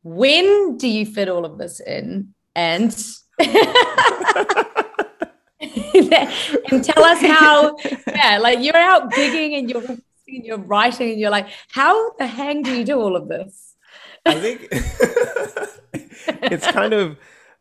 [0.01, 2.33] when do you fit all of this in?
[2.55, 2.93] And
[3.39, 3.49] and
[6.83, 9.83] tell us how, yeah, like you're out gigging and you're
[10.27, 13.75] and you're writing and you're like, how the hang do you do all of this?
[14.25, 14.67] I think
[16.43, 17.17] it's kind of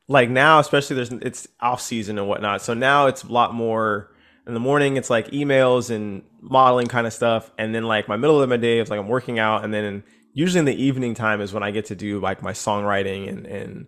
[0.09, 2.63] like now, especially there's it's off season and whatnot.
[2.63, 4.11] So now it's a lot more
[4.47, 4.97] in the morning.
[4.97, 8.57] It's like emails and modeling kind of stuff, and then like my middle of my
[8.57, 10.03] day is like I'm working out, and then
[10.35, 13.47] usually in the evening time is when I get to do like my songwriting and
[13.47, 13.87] and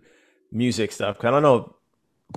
[0.51, 1.17] music stuff.
[1.17, 1.75] Cause I don't know,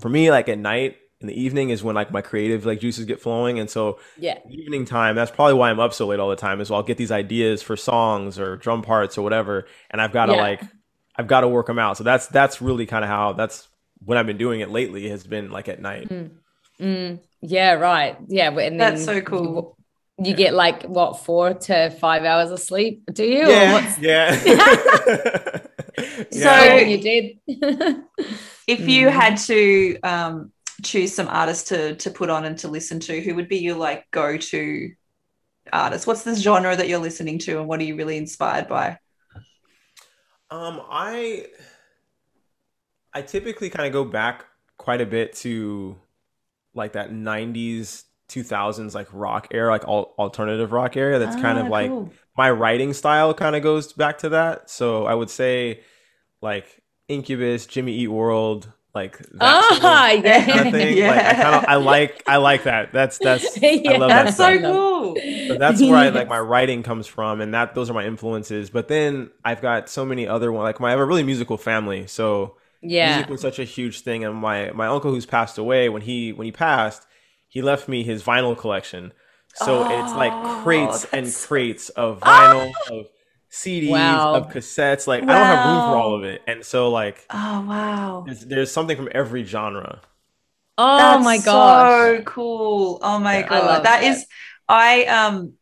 [0.00, 3.04] for me, like at night in the evening is when like my creative like juices
[3.04, 4.38] get flowing, and so Yeah.
[4.50, 6.86] evening time that's probably why i'm up so late all the time is well i'll
[6.86, 10.40] get these ideas for songs or drum parts or whatever and i've got to Yeah.
[10.40, 10.62] like
[11.18, 13.68] i've got to work them out so that's that's really kind of how that's
[14.04, 16.08] when i've been doing it lately has been like at night
[16.80, 18.16] Mm, yeah, right.
[18.28, 18.50] Yeah.
[18.52, 19.76] but- And That's then so cool.
[20.16, 23.46] You, you get like what four to five hours of sleep, do you?
[23.46, 24.30] Or yeah what's yeah
[26.30, 27.38] So- so you did?
[28.68, 30.52] If you had to um,
[30.84, 33.76] choose some artists to to put on and to listen to, who would be your
[33.76, 34.92] like go to
[35.72, 36.06] artist?
[36.06, 38.98] What's the genre that you're listening to, and what are you really inspired by?
[40.50, 41.46] Um, I
[43.14, 45.96] I typically kind of go back quite a bit to
[46.74, 51.18] like that '90s, 2000s like rock era, like al- alternative rock era.
[51.18, 52.12] That's kind of Ah, like cool.
[52.36, 54.70] my writing style kind of goes back to that.
[54.70, 55.82] So I would say
[56.42, 60.44] like Incubus, Jimmy Eat World, like that sort of- Ah, yeah.
[60.46, 61.00] kind of thing.
[61.06, 62.92] Like I kind of I like I like that.
[62.92, 63.90] That's that's I Yeah.
[63.98, 64.54] love that That's stuff.
[64.54, 65.16] so cool.
[65.48, 68.70] So that's where I like my writing comes from, and that those are my influences.
[68.70, 70.64] But then I've got so many other ones.
[70.64, 73.16] Like my, I have a really musical family, so Yeah.
[73.16, 74.24] music was such a huge thing.
[74.24, 77.06] And my my uncle who's passed away when he when he passed,
[77.46, 79.12] he left me his vinyl collection.
[79.54, 83.06] So it's like Oh, crates and crates of vinyl, of
[83.50, 84.32] CDs, Wow.
[84.32, 85.06] of cassettes.
[85.06, 88.26] Like I don't have room for all of it, and so like Oh wow.
[88.26, 90.02] there's, there's something from every genre.
[90.76, 93.00] Oh That's my god, so cool.
[93.02, 93.48] Oh my Yeah.
[93.50, 93.60] I god.
[93.60, 94.02] love that that.
[94.04, 94.26] is
[94.68, 95.54] I um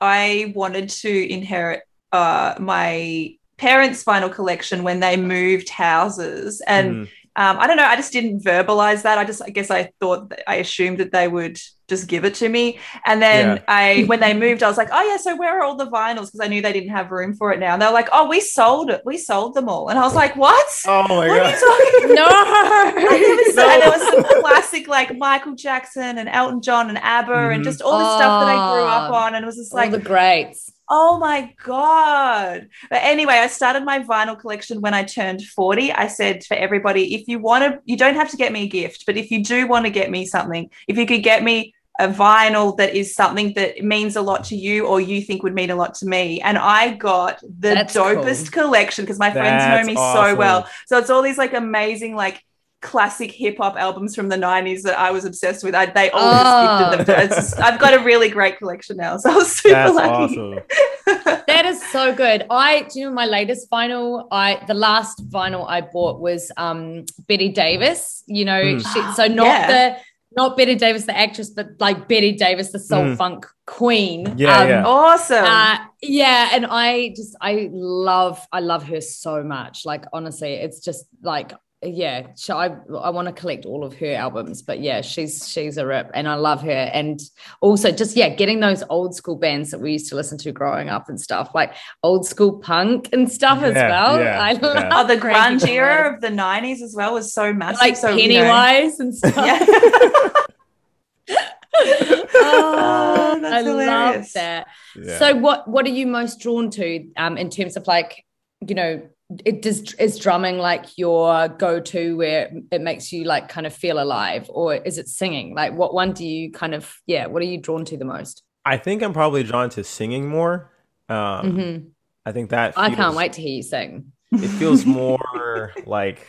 [0.00, 1.82] I wanted to inherit
[2.12, 7.12] uh my parents' vinyl collection when they moved houses and Mhm.
[7.36, 7.84] um, I don't know.
[7.86, 9.18] I just didn't verbalize that.
[9.18, 11.58] I just, I guess, I thought, that, I assumed that they would
[11.92, 12.64] just give it to me.
[13.04, 13.62] And then Yeah.
[13.68, 16.26] I, when they moved, I was like, oh yeah, so where are all the vinyls?
[16.26, 17.72] Because I knew they didn't have room for it now.
[17.74, 19.02] And they're like, oh, we sold it.
[19.04, 19.88] We sold them all.
[19.90, 20.66] And I was like, what?
[20.86, 21.50] Oh my what are god!
[21.52, 22.14] you talking?
[22.14, 22.28] No.
[23.12, 23.68] And there was, No.
[23.68, 27.64] and there was some classic like Michael Jackson and Elton John and ABBA and Mhm.
[27.64, 29.34] just all the stuff that I grew up Oh, on.
[29.34, 30.72] And it was just All like, the greats.
[30.94, 32.68] Oh my God.
[32.90, 35.92] But anyway, I started my vinyl collection when I turned 40.
[35.92, 38.68] I said for everybody, if you want to, you don't have to get me a
[38.68, 41.74] gift, but if you do want to get me something, if you could get me
[41.98, 45.54] a vinyl that is something that means a lot to you or you think would
[45.54, 46.40] mean a lot to me.
[46.40, 50.66] And I got the That's dopest collection because my friends know That's me so well.
[50.86, 52.42] So it's all these like amazing, like,
[52.80, 55.72] classic hip hop albums from the 90s that I was obsessed with.
[55.72, 56.42] I, they all Oh.
[56.42, 57.16] just gifted them.
[57.16, 59.18] To, it's just, I've got a really great collection now.
[59.18, 60.38] So I was super That's lucky.
[60.38, 60.58] awesome.
[61.46, 62.46] That is so good.
[62.50, 64.26] I do you know my latest vinyl.
[64.32, 68.22] I the last vinyl I bought was um Betty Davis.
[68.26, 68.80] You know, Mm.
[68.80, 69.66] she, so not Yeah.
[69.66, 69.96] the
[70.36, 73.16] not Betty Davis the actress, but like Betty Davis the soul Mm.
[73.16, 74.34] funk queen.
[74.36, 74.84] Yeah, Um, yeah.
[74.86, 75.44] Awesome.
[75.44, 79.84] Uh, yeah, and I just I love I love her so much.
[79.84, 81.52] Like honestly, it's just like
[81.84, 82.66] yeah, so I
[82.96, 84.62] I want to collect all of her albums.
[84.62, 86.70] But yeah, she's she's a rip, and I love her.
[86.70, 87.20] And
[87.60, 90.88] also just yeah, getting those old school bands that we used to listen to growing
[90.88, 94.20] up and stuff, like old school punk and stuff as well.
[94.20, 94.90] yeah, I yeah.
[94.92, 97.80] Oh, the grunge era of the 90s as well was so massive.
[97.80, 99.34] like so, you know- Pennywise and stuff.
[99.36, 99.66] Yeah.
[101.74, 104.32] oh, that's I love hilarious.
[104.34, 104.66] that.
[104.96, 105.18] Yeah.
[105.18, 108.24] So what what are you most drawn to um in terms of like
[108.66, 109.02] you know
[109.44, 113.98] it does is drumming like your go-to where it makes you like kind of feel
[114.02, 117.46] alive or is it singing like what one do you kind of yeah what are
[117.46, 120.70] you drawn to the most I think I'm probably drawn to singing more.
[121.08, 121.86] Um, Mhm.
[122.24, 126.26] I think that I can't wait to hear you sing It feels more like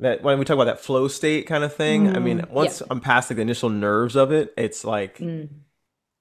[0.00, 2.08] that when we talk about that flow state kind of thing.
[2.08, 5.48] I mean, Mm, once I'm past like the initial nerves of it, it's like Mm.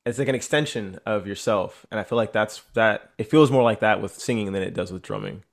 [0.06, 3.12] It's like an extension of yourself, and I feel like that's that.
[3.18, 5.44] It feels more like that with singing than it does with drumming.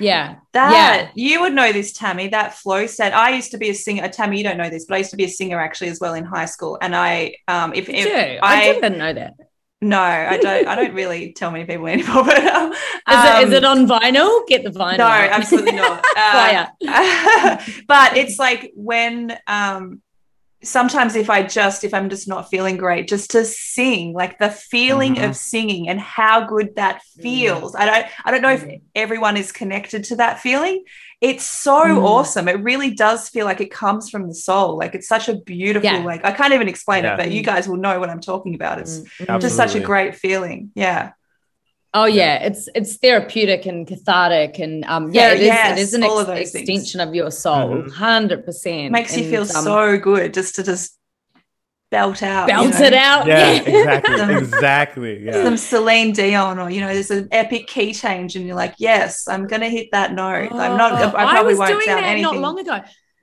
[0.00, 1.10] yeah That yeah.
[1.14, 2.28] you would know this, Tammy.
[2.28, 3.12] That flow state.
[3.12, 4.08] I used to be a singer.
[4.08, 6.14] Tammy, you don't know this, but I used to be a singer actually as well
[6.14, 6.78] in high school.
[6.80, 8.38] And I, um, if, if you?
[8.42, 9.34] I, didn't know that
[9.84, 10.66] no, I don't.
[10.66, 12.24] I don't really tell many people anymore.
[12.24, 12.72] But um,
[13.06, 15.30] it is it um, on vinyl get the vinyl No, out.
[15.30, 16.04] absolutely not.
[16.14, 16.72] Fire.
[16.86, 20.00] Uh, but it's like when um
[20.64, 24.50] sometimes if I just if I'm just not feeling great, just to sing, like the
[24.50, 25.28] feeling Mhm.
[25.28, 27.74] of singing and how good that feels.
[27.74, 28.80] I don't I don't know if Mhm.
[28.94, 30.84] everyone is connected to that feeling.
[31.20, 32.02] It's so Mm.
[32.04, 32.48] awesome.
[32.48, 34.76] It really does feel like it comes from the soul.
[34.76, 36.04] Like it's such a beautiful, Yeah.
[36.04, 37.14] like I can't even explain Yeah.
[37.14, 38.78] it, but you guys will know what I'm talking about.
[38.80, 40.70] It's Mm, just such a great feeling.
[40.74, 41.12] Yeah.
[41.96, 45.82] Oh yeah, it's it's therapeutic and cathartic and um yeah, Yeah, it is yes, it
[45.82, 46.68] is an all ex- of those things.
[46.68, 47.82] extension of your soul, Mhm.
[47.84, 48.90] 100 percent.
[48.92, 50.98] Makes you feel so good just to just
[51.92, 52.48] belt out.
[52.48, 52.76] you know?
[52.86, 53.26] it out.
[53.28, 55.24] Yeah, exactly, Some- exactly.
[55.24, 55.44] Yeah.
[55.44, 59.28] some Celine Dion or you know there's an epic key change and you're like yes
[59.28, 62.08] I'm gonna hit that note I'm not Oh, I probably was won't doing sound that
[62.08, 62.80] anything not long ago.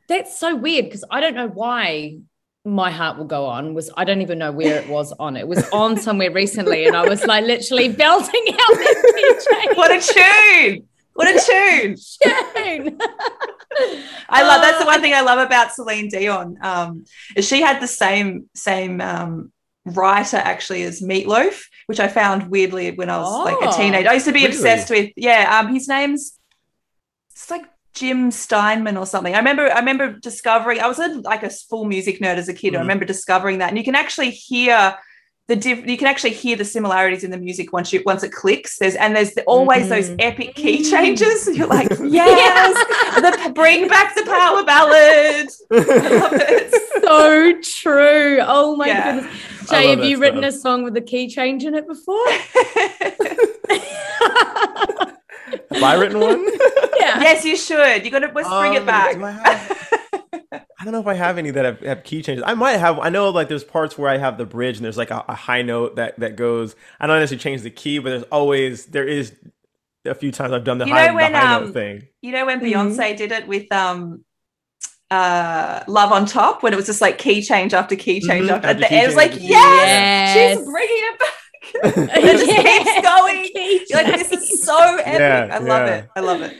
[0.07, 2.19] That's so weird because I don't know why
[2.63, 5.35] my heart will go on was I don't even know where it was on.
[5.35, 9.99] It was on somewhere recently, and I was like literally belting out that what a
[9.99, 12.97] tune what a tune tune!
[14.29, 17.05] I love that's the one thing I love about Celine Dion um
[17.35, 19.51] is she had the same same um
[19.85, 24.09] writer actually as Meatloaf which I found weirdly when I was like a Oh, teenager
[24.09, 24.53] I used to be really?
[24.55, 26.37] obsessed with yeah um his name's
[27.31, 29.33] it's like Jim Steinman or something.
[29.35, 32.53] I remember I remember discovering I was a, like a full music nerd as a
[32.53, 32.73] kid.
[32.73, 32.81] I Mhm.
[32.81, 34.95] remember discovering that and you can actually hear
[35.47, 38.31] the diff- you can actually hear the similarities in the music once you once it
[38.31, 38.77] clicks.
[38.77, 40.15] There's and there's always those Mhm.
[40.19, 41.49] epic key changes.
[41.57, 42.73] You're like, yes,
[43.15, 45.49] the bring back the power ballad.
[45.71, 45.75] I
[46.19, 46.73] love it.
[47.03, 48.39] so true.
[48.41, 49.15] Oh my Yeah.
[49.15, 49.35] goodness.
[49.69, 52.25] Jay, have you that written a song with a key change in it before?
[55.71, 56.43] Have I written one?
[56.99, 57.21] yeah.
[57.21, 58.03] yes, you should.
[58.05, 59.15] You got to let's bring it Um, back.
[59.15, 59.77] do I have-
[60.53, 62.43] I don't know if I have any that have, have key changes.
[62.45, 62.97] I might have.
[62.99, 65.35] I know like there's parts where I have the bridge and there's like a, a
[65.35, 66.75] high note that that goes.
[66.99, 69.31] I don't necessarily change the key, but there's always there is
[70.05, 72.07] a few times I've done the You high, know when, the high um, note thing.
[72.23, 72.73] You know when Mhm.
[72.73, 74.25] Beyonce did it with um
[75.11, 78.51] uh Love on Top when it was just like key change after key change Mhm,
[78.55, 79.03] after, after the key end.
[79.03, 81.29] It was like, after key yes, she's bringing it back.
[81.61, 82.45] It just
[82.95, 83.43] keeps going.
[83.43, 85.19] Key like, this is so epic.
[85.19, 85.95] Yeah, I love yeah.
[85.95, 86.09] it.
[86.15, 86.57] I love it.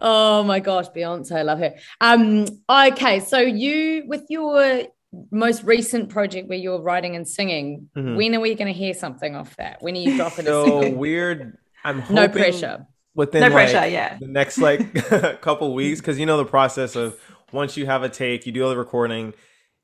[0.00, 1.74] Oh my gosh, Beyonce, I love her.
[2.00, 4.82] Um, okay, so you with your
[5.30, 8.16] most recent project where you're writing and singing, Mhm.
[8.16, 9.76] when are we going to hear something off that?
[9.80, 10.98] When are you dropping a So single?
[10.98, 11.56] weird.
[11.84, 12.86] I'm hoping No pressure.
[13.14, 14.16] within No like, pressure, yeah.
[14.18, 14.92] the next like
[15.42, 17.18] couple weeks because you know the process of
[17.52, 19.34] once you have a take, you do all the recording,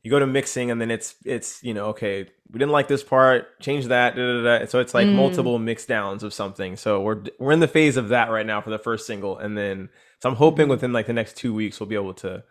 [0.03, 3.03] you go to mixing, and then it's it's you know okay, we didn't like this
[3.05, 4.67] part, change that, da, da, da.
[4.67, 5.15] so it's like Mm.
[5.17, 6.77] multiple mix downs of something.
[6.77, 9.57] So we're we're in the phase of that right now for the first single, and
[9.57, 9.89] then
[10.21, 10.71] so I'm hoping Mm-hmm.
[10.71, 12.43] within like the next two weeks we'll be able to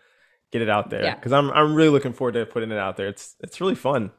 [0.51, 1.15] get it out there Yeah.
[1.15, 3.07] because I'm I'm really looking forward to putting it out there.
[3.07, 4.11] It's it's really fun.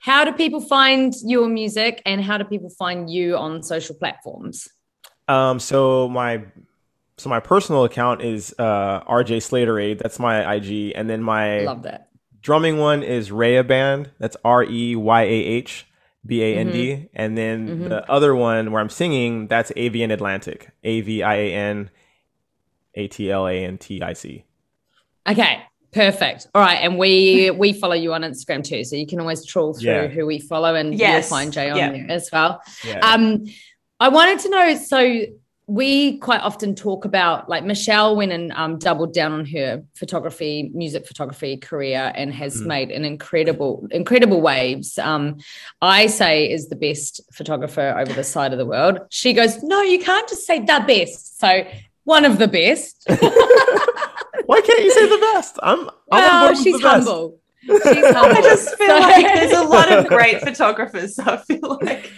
[0.00, 4.68] How do people find your music and how do people find you on social platforms?
[5.26, 6.44] Um, so my
[7.18, 9.98] so my personal account is uh RJ Slaterade.
[9.98, 12.07] That's my IG, and then my Love that.
[12.42, 14.10] Drumming one is Reyah Band.
[14.18, 15.86] That's R E Y A H
[16.26, 17.08] B A N D.
[17.14, 17.88] And then Mhm.
[17.88, 20.70] the other one where I'm singing, that's Avian Atlantic.
[20.84, 21.90] A V I A N
[22.94, 24.44] A T L A N T I C.
[25.28, 25.60] Okay,
[25.92, 26.46] perfect.
[26.54, 29.74] All right, and we we follow you on Instagram too, so you can always trawl
[29.74, 30.06] through Yeah.
[30.06, 31.90] who we follow, and Yes, you'll find Jay on yeah.
[31.92, 32.62] there as well.
[32.86, 32.98] Yeah.
[33.00, 33.44] Um,
[34.00, 34.74] I wanted to know.
[34.76, 35.24] So
[35.70, 40.70] we quite often talk about like Michelle went and um, doubled down on her photography,
[40.72, 42.66] music photography career, and has Mhm.
[42.66, 44.98] made an incredible, incredible waves.
[44.98, 45.36] Um,
[45.82, 48.98] I say is the best photographer over the side of the world.
[49.10, 51.38] She goes, no, you can't just say the best.
[51.38, 51.64] So
[52.04, 53.04] one of the best.
[54.46, 55.58] Why can't you say the best?
[55.62, 57.06] I'm, I'm well, board she's the best.
[57.06, 57.38] humble.
[57.66, 58.36] She's humble.
[58.38, 61.16] I just feel So- like there's a lot of great photographers.
[61.16, 62.10] So I feel like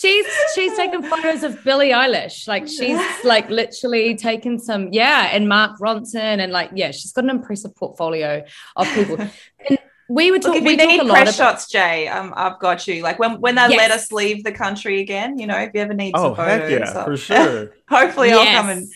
[0.00, 2.46] she's she's taken photos of Billie Eilish.
[2.48, 7.24] Like she's like literally taken some, yeah, and Mark Ronson, and like yeah, she's got
[7.24, 8.44] an impressive portfolio
[8.76, 9.18] of people.
[9.68, 9.78] And
[10.10, 10.62] we were Look, talking.
[10.62, 11.52] if We you talk a need press about.
[11.52, 13.02] shots, Jay, um, I've got you.
[13.02, 15.92] Like when when they let us leave the country again, you know, if you ever
[15.94, 17.74] need Oh, some heck photos, yeah, for sure.
[17.90, 18.88] hopefully, I'll come and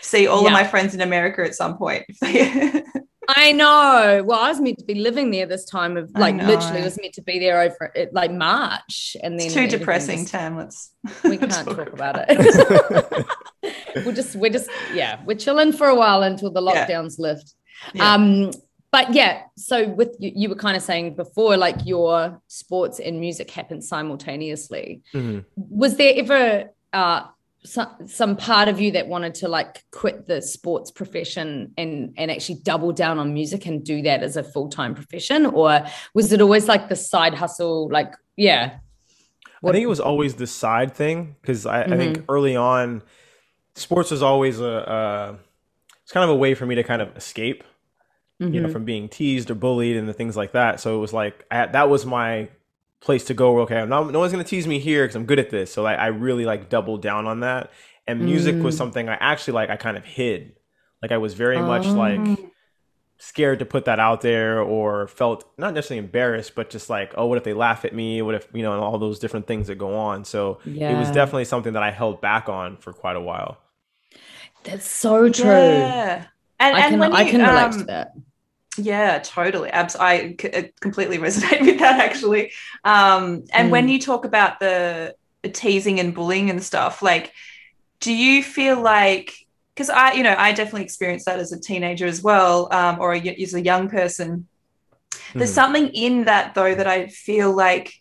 [0.00, 0.48] see all Yeah.
[0.48, 2.04] of my friends in America at some point.
[3.28, 4.22] I know.
[4.26, 6.46] Well, I was meant to be living there this time of like know.
[6.46, 10.20] literally was meant to be there over it, like March, and then it's too depressing,
[10.20, 10.56] just- Tam.
[10.56, 10.92] Let's
[11.24, 13.26] we can't talk about it.
[14.06, 16.86] we're just we're just yeah we're chilling for a while until the Yeah.
[16.86, 17.54] lockdowns lift
[17.92, 18.14] Yeah.
[18.14, 18.50] um
[18.92, 23.18] but yeah so with you, you were kind of saying before like your sports and
[23.20, 25.44] music happen simultaneously Mhm.
[25.56, 27.22] was there ever uh
[27.62, 32.30] some, some part of you that wanted to like quit the sports profession and and
[32.30, 35.84] actually double down on music and do that as a full-time profession or
[36.14, 38.78] was it always like the side hustle like yeah
[39.62, 41.98] I think it was always the side thing because I, I Mm-hmm.
[41.98, 43.02] think early on,
[43.74, 45.36] sports was always a, uh,
[46.02, 47.62] it's kind of a way for me to kind of escape.
[48.38, 48.72] you know, Mhm.
[48.72, 50.80] from being teased or bullied and the things like that.
[50.80, 52.48] So it was like I, that was my
[53.00, 53.60] place to go.
[53.60, 55.72] Okay, no, no one's gonna tease me here because I'm good at this.
[55.72, 57.70] So I, I really like doubled down on that.
[58.06, 58.78] And music was Mm.
[58.78, 59.70] something I actually like.
[59.70, 60.56] I kind of hid.
[61.02, 61.92] Like I was very much Oh.
[61.92, 62.38] like
[63.18, 67.26] scared to put that out there or felt not necessarily embarrassed but just like oh
[67.26, 69.66] what if they laugh at me what if you know and all those different things
[69.66, 73.16] that go on so it was definitely something that i held back on for quite
[73.16, 73.58] a while
[74.64, 75.44] That's so true.
[75.50, 76.24] Yeah.
[76.58, 78.12] And, I and can when I you, can relate um, to that.
[78.78, 79.68] Yeah, totally.
[79.70, 82.52] Abs- I c- completely resonate with that actually.
[82.84, 83.92] Um, and when Mm.
[83.92, 87.32] you talk about the, the teasing and bullying and stuff, like,
[88.00, 89.34] do you feel like
[89.74, 93.14] because I, you know, I definitely experienced that as a teenager as well, um, or
[93.14, 94.48] a, as a young person.
[95.38, 95.54] There's Mhm.
[95.54, 97.92] something in that though that I feel like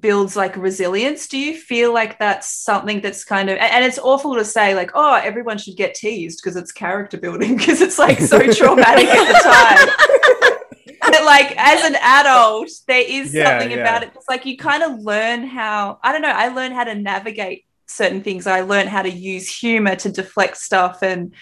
[0.00, 1.26] builds like resilience.
[1.28, 4.90] Do you feel like that's something that's kind of, and- it's awful to say like,
[4.94, 9.26] oh, everyone should get teased because it's character building because it's like so traumatic at
[9.32, 10.56] the time.
[11.08, 13.82] But like as an adult, there is Yeah, something yeah.
[13.82, 14.10] about it.
[14.16, 17.64] It's like you kind of learn how, I don't know, I learned how to navigate
[17.86, 18.48] certain things.
[18.48, 21.02] I learned how to use humor to deflect stuff.
[21.02, 21.32] And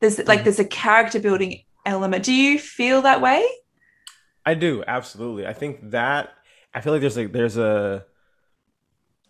[0.00, 0.44] there's like, Mhm.
[0.44, 2.24] there's a character building element.
[2.24, 3.46] Do you feel that way?
[4.46, 5.46] I do absolutely.
[5.46, 6.30] I think that
[6.74, 8.04] I feel like there's a there's a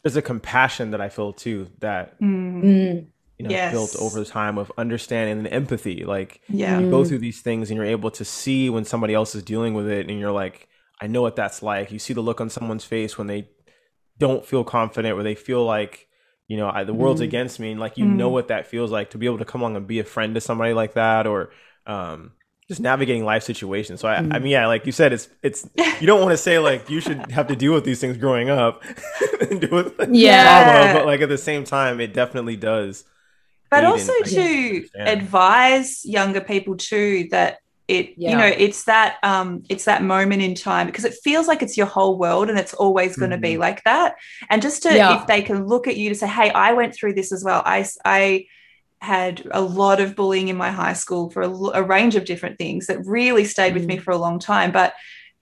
[0.02, 3.06] there's a compassion that I feel too that Mm.
[3.38, 3.70] you know Yes.
[3.72, 6.04] built over time of understanding and empathy.
[6.04, 6.80] Like Yeah.
[6.80, 7.08] you go Mm.
[7.08, 10.08] through these things and you're able to see when somebody else is dealing with it,
[10.08, 10.68] and you're like,
[11.00, 11.90] I know what that's like.
[11.92, 13.48] You see the look on someone's face when they
[14.18, 16.06] don't feel confident, or they feel like
[16.48, 17.24] you know I, the world's Mm.
[17.24, 18.32] against me, and like you know Mm.
[18.32, 20.40] what that feels like to be able to come along and be a friend to
[20.40, 21.50] somebody like that, or
[21.86, 22.32] um,
[22.70, 24.00] just navigating life situations.
[24.00, 24.42] So I, I Mm.
[24.42, 25.68] mean, yeah, like you said, it's it's
[26.00, 28.48] you don't want to say like you should have to deal with these things growing
[28.48, 28.82] up
[29.50, 30.42] and deal with Yeah.
[30.64, 33.04] trauma, but like at the same time, it definitely does.
[33.70, 37.58] but aid in- also to advise younger people too that
[37.88, 38.30] it Yeah.
[38.30, 41.76] you know it's that um it's that moment in time because it feels like it's
[41.76, 43.58] your whole world and it's always going to be Mhm.
[43.66, 44.14] like that
[44.50, 45.16] and just to Yeah.
[45.20, 47.62] if they can look at you to say hey i went through this as well
[47.66, 48.46] i i
[49.00, 52.86] had a lot of bullying in my high school for a range of different things
[52.86, 54.02] that really stayed with me mm.
[54.02, 54.94] for a long time but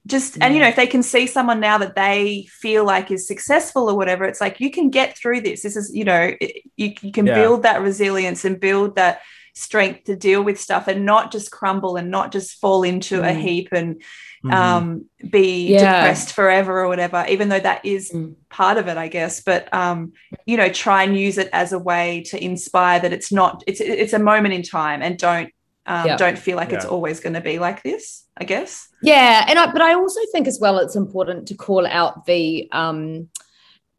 [0.07, 3.27] just and you know if they can see someone now that they feel like is
[3.27, 5.63] successful or whatever it's like you can get through this.
[5.63, 7.35] This is you know it- you, you can Yeah.
[7.35, 9.21] build that resilience and build that
[9.59, 13.33] strength to deal with stuff and not just crumble and not just fall into a
[13.35, 13.41] Mm.
[13.41, 14.03] heap and
[14.45, 14.53] Mhm.
[14.53, 15.95] um, be Yeah.
[15.95, 18.35] depressed forever or whatever even though that is Mm.
[18.51, 20.13] part of it i guess but um,
[20.47, 23.81] you know try and use it as a way to inspire that it's not it's
[23.81, 25.51] it's a moment in time and don't
[25.87, 26.17] um, Yeah.
[26.17, 29.73] don't feel like it's always going to be like this i guess Yeah, and I,
[29.73, 33.29] but I also think as well it's important to call out the um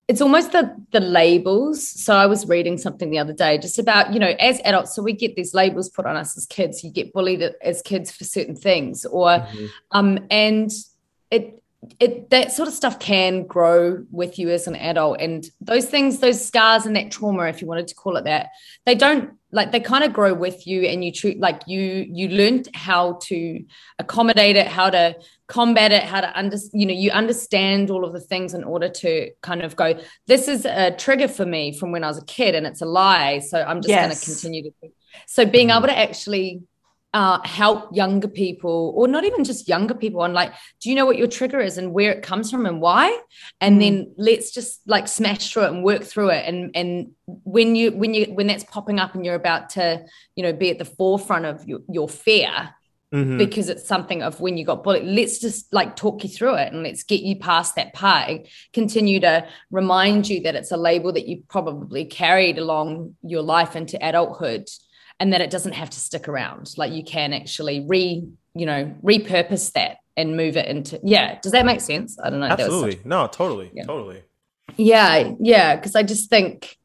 [0.09, 1.87] it's almost the the labels.
[1.87, 5.03] So I was reading something the other day just about, you know, as adults, so
[5.03, 6.83] we get these labels put on us as kids.
[6.83, 9.69] You get bullied as kids for certain things or Mhm.
[9.91, 10.71] um and
[11.31, 11.61] it
[11.99, 16.19] it that sort of stuff can grow with you as an adult and those things
[16.19, 18.47] those scars and that trauma if you wanted to call it that
[18.85, 22.27] they don't like they kind of grow with you and you treat like you you
[22.29, 23.63] learned how to
[23.97, 25.15] accommodate it how to
[25.47, 28.87] combat it how to under you know you understand all of the things in order
[28.89, 32.25] to kind of go this is a trigger for me from when i was a
[32.25, 34.71] kid and it's a lie so i'm just going to continue to
[35.25, 35.77] so being Mhm.
[35.77, 36.61] able to actually
[37.13, 41.07] uh, help younger people or not even just younger people on like do you know
[41.07, 43.05] what your trigger is and where it comes from and why
[43.61, 43.79] and Mm.
[43.79, 47.91] then let's just like smash through it and work through it and and when you
[47.93, 50.05] when you when that's popping up and you're about to
[50.35, 52.75] you know be at the forefront of your, your fear
[53.11, 53.39] Mhm.
[53.39, 56.71] because it's something of when you got bullied let's just like talk you through it
[56.71, 60.77] and let's get you past that part and continue to remind you that it's a
[60.77, 64.67] label that you've probably carried along your life into adulthood
[65.19, 68.23] and that it doesn't have to stick around like you can actually re
[68.55, 72.39] you know repurpose that and move it into yeah does that make sense i don't
[72.39, 72.99] know was such- Absolutely.
[73.05, 73.71] No, totally.
[73.73, 73.83] Yeah.
[73.85, 74.23] Totally.
[74.77, 76.77] yeah, yeah, because I just think,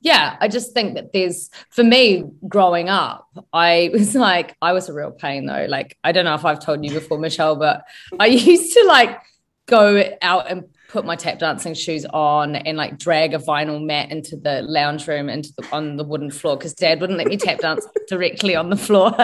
[0.00, 4.88] yeah, I just think that there's for me growing up, I was like, I was
[4.88, 5.66] a real pain though.
[5.68, 7.84] Like, I don't know if I've told you before, Michelle, but
[8.18, 9.18] I used to like
[9.66, 14.10] go out and put my tap dancing shoes on and like drag a vinyl mat
[14.10, 17.38] into the lounge room into the on the wooden floor because dad wouldn't let me
[17.38, 19.14] tap dance directly on the floor.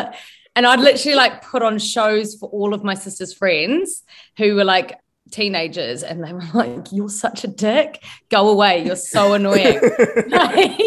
[0.57, 4.03] And I'd literally like put on shows for all of my sister's friends
[4.39, 4.99] who were like
[5.31, 8.03] teenagers and they were like, You're such a dick.
[8.31, 8.85] Go away.
[8.85, 9.81] You're so annoying.
[10.29, 10.81] Like,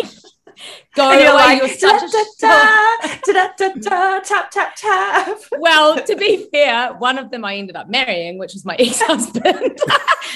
[0.96, 1.24] Go and away.
[1.24, 6.02] you're like you're such a da, da, da, da, da, da, tap tap tap well,
[6.04, 9.80] to be fair, one of them I ended up marrying, which was my ex-husband.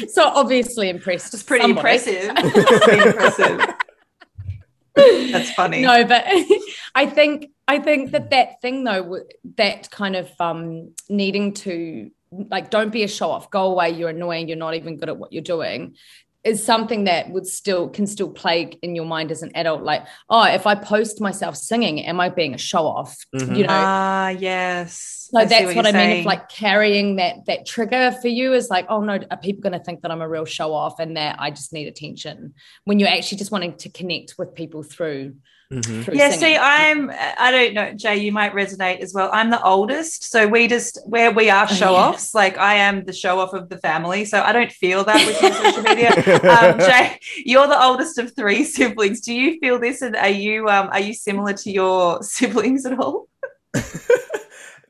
[0.10, 1.34] so obviously impressed.
[1.34, 1.80] it's pretty somebody.
[1.80, 2.36] impressive
[2.84, 3.76] pretty impressive
[4.96, 6.24] that's funny No, but
[6.96, 9.20] I think I think that that thing though,
[9.58, 14.10] that kind of um, needing to like, don't be a show off, go away, you're
[14.10, 15.96] annoying, you're not even good at what you're doing
[16.46, 19.82] is something that would still can still plague in your mind as an adult.
[19.82, 23.56] Like oh if i post myself singing am i being a show off mm-hmm.
[23.56, 23.70] you know?
[23.72, 25.28] Ah uh, yes.
[25.32, 26.10] So I that's what, what i saying.
[26.10, 26.20] mean.
[26.20, 29.74] If like carrying that that trigger for you is like oh no are people going
[29.74, 32.54] to think that i'm a real show off and that i just need attention?
[32.86, 35.36] When you're actually just wanting to connect with people through
[35.72, 36.14] Mm-hmm.
[36.14, 36.40] Yeah, singing.
[36.40, 39.30] see, I'm I don't know, Jay, you might resonate as well.
[39.34, 42.36] I'm the oldest, so we just where we are show offs.
[42.36, 42.46] Oh, yeah.
[42.46, 45.42] Like I am the show off of the family, so I don't feel that with
[45.42, 46.12] your social media.
[46.12, 49.22] Um, Jay, you're the oldest of three siblings.
[49.22, 53.00] Do you feel this, and are you um are you similar to your siblings at
[53.00, 53.28] all?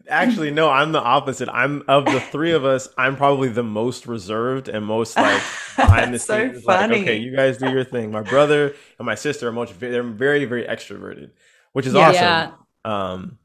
[0.08, 1.50] Actually, no, I'm the opposite.
[1.50, 5.42] I'm of the three of us, I'm probably the most reserved and most like
[5.76, 6.64] behind the so scenes.
[6.64, 6.94] Funny.
[6.94, 8.12] Like, okay, you guys do your thing.
[8.12, 11.32] My brother and my sister are much they're very, very extroverted,
[11.74, 12.22] which is yeah, awesome.
[12.24, 12.52] Yeah.
[13.12, 13.40] Um,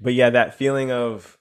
[0.00, 1.38] but yeah, that feeling of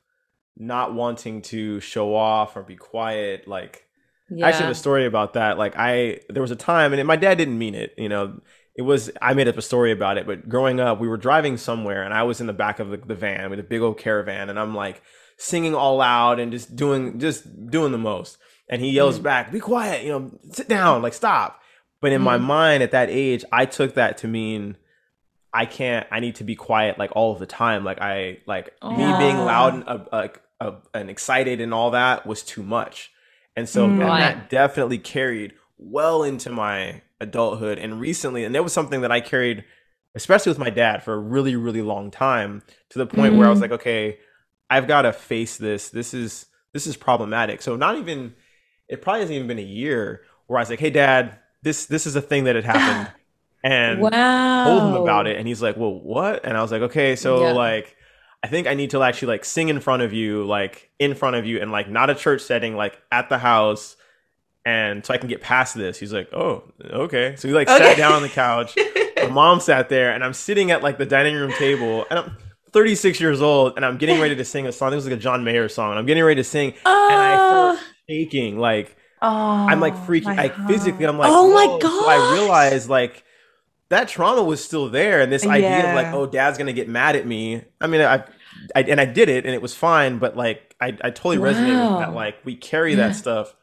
[0.57, 3.85] not wanting to show off or be quiet, like
[4.29, 4.45] yeah.
[4.45, 5.57] I actually have a story about that.
[5.57, 8.39] Like I there was a time and it, my dad didn't mean it, you know
[8.75, 11.57] it was I made up a story about it, but growing up, we were driving
[11.57, 13.97] somewhere and I was in the back of the, the van with a big old
[13.97, 15.01] caravan, and I'm like
[15.37, 18.37] singing all loud and just doing just doing the most.
[18.67, 19.23] And he yells mm.
[19.23, 20.03] back, "Be quiet!
[20.03, 21.01] You know, sit down!
[21.01, 21.61] Like stop!"
[22.01, 22.25] But in mm.
[22.25, 24.75] my mind, at that age, I took that to mean
[25.53, 26.05] I can't.
[26.11, 27.85] I need to be quiet like all of the time.
[27.85, 28.91] Like I like oh.
[28.91, 33.11] me being loud and uh, like uh, and excited and all that was too much.
[33.55, 34.01] And so mm.
[34.01, 39.11] and that definitely carried well into my adulthood and recently and that was something that
[39.11, 39.63] i carried
[40.15, 43.39] especially with my dad for a really really long time to the point mm-hmm.
[43.39, 43.71] where i was mm-hmm.
[43.71, 44.17] like okay
[44.69, 48.33] i've got to face this this is this is problematic so not even
[48.87, 52.05] it probably hasn't even been a year where i was like hey dad this this
[52.05, 53.13] is a thing that had happened
[53.63, 54.65] and wow.
[54.65, 57.47] told him about it and he's like well what and i was like okay so
[57.47, 57.51] yeah.
[57.51, 57.95] like
[58.43, 61.35] i think i need to actually like sing in front of you like in front
[61.35, 63.97] of you and like not a church setting like at the house
[64.65, 65.99] and so I can get past this.
[65.99, 67.35] He's like, oh, okay.
[67.37, 67.77] So he like okay.
[67.77, 68.75] sat down on the couch.
[69.15, 72.37] My mom sat there, and I'm sitting at like the dining room table, and I'm
[72.71, 74.91] 36 years old, and I'm getting ready to sing a song.
[74.91, 77.21] It was like a John Mayer song, and I'm getting ready to sing, uh, and
[77.21, 77.83] I start ah.
[78.09, 80.71] shaking, like oh, I'm like freaking, like heart.
[80.71, 82.03] physically, I'm like, oh my god.
[82.03, 83.23] So I realized like
[83.89, 85.89] that trauma was still there, and this idea yeah.
[85.89, 87.63] of like, oh, dad's gonna get mad at me.
[87.79, 88.23] I mean, I.
[88.73, 91.49] I, and I did it and it was fine, but like I, I totally wow.
[91.49, 92.13] resonated with that.
[92.13, 93.09] Like we carry yeah.
[93.09, 93.53] that stuff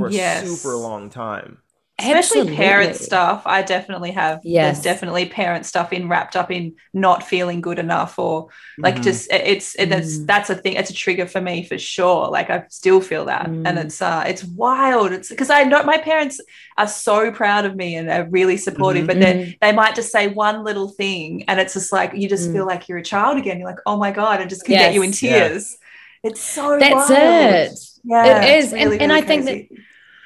[0.00, 0.44] for yes.
[0.44, 1.58] a super long time.
[2.00, 2.56] Especially Absolutely.
[2.56, 3.42] parent stuff.
[3.44, 4.40] I definitely have.
[4.42, 4.76] Yes.
[4.76, 8.48] There's definitely parent stuff in wrapped up in not feeling good enough or
[8.78, 9.02] like mm.
[9.02, 10.26] just it's it, that's mm.
[10.26, 10.74] that's a thing.
[10.74, 12.28] It's a trigger for me for sure.
[12.28, 13.46] Like I still feel that.
[13.46, 13.68] Mm.
[13.68, 15.12] And it's uh it's wild.
[15.12, 16.40] It's because I know my parents
[16.78, 19.06] are so proud of me and they're really supportive, mm-hmm.
[19.06, 19.50] but then mm-hmm.
[19.60, 22.54] they might just say one little thing and it's just like you just mm.
[22.54, 23.58] feel like you're a child again.
[23.58, 24.86] You're like, oh my God, and just can yes.
[24.86, 25.76] get you in tears.
[26.22, 27.10] It's so That's wild.
[27.10, 27.78] it.
[28.04, 28.42] Yeah.
[28.42, 28.72] It is.
[28.72, 29.68] Really, and, really and I think that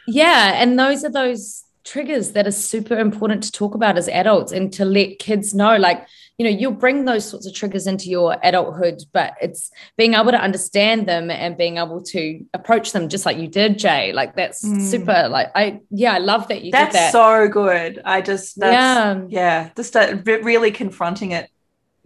[0.07, 0.63] yeah.
[0.63, 4.73] And those are those triggers that are super important to talk about as adults and
[4.73, 6.07] to let kids know like
[6.39, 10.31] you know you'll bring those sorts of triggers into your adulthood but it's being able
[10.31, 14.35] to understand them and being able to approach them just like you did jay like
[14.35, 14.81] that's mm.
[14.81, 17.13] super like i yeah i love that you that's that.
[17.13, 21.51] so good i just yeah yeah just uh, really confronting it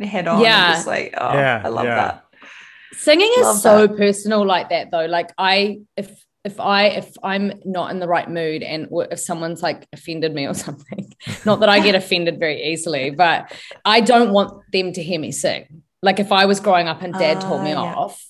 [0.00, 1.94] head on yeah just like oh yeah, i love yeah.
[1.94, 2.24] that
[2.92, 3.96] singing is love so that.
[3.96, 8.28] personal like that though like i if if I if I'm not in the right
[8.28, 11.12] mood and if someone's like offended me or something,
[11.44, 13.52] not that I get offended very easily, but
[13.84, 15.82] I don't want them to hear me sing.
[16.02, 17.82] Like if I was growing up and dad uh, told me yeah.
[17.82, 18.24] off,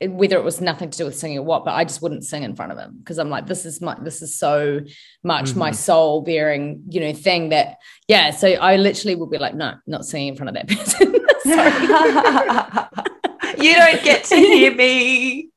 [0.00, 2.42] whether it was nothing to do with singing or what, but I just wouldn't sing
[2.42, 4.80] in front of him because I'm like, this is my this is so
[5.22, 5.58] much mm-hmm.
[5.60, 7.76] my soul bearing, you know, thing that
[8.08, 8.30] yeah.
[8.30, 11.14] So I literally would be like, no, not singing in front of that person.
[13.62, 15.50] you don't get to hear me.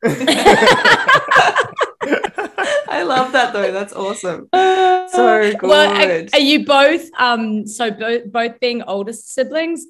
[2.01, 3.71] I love that though.
[3.71, 4.49] That's awesome.
[4.53, 5.61] So good.
[5.61, 9.85] Well, are, you both um so both both being oldest siblings?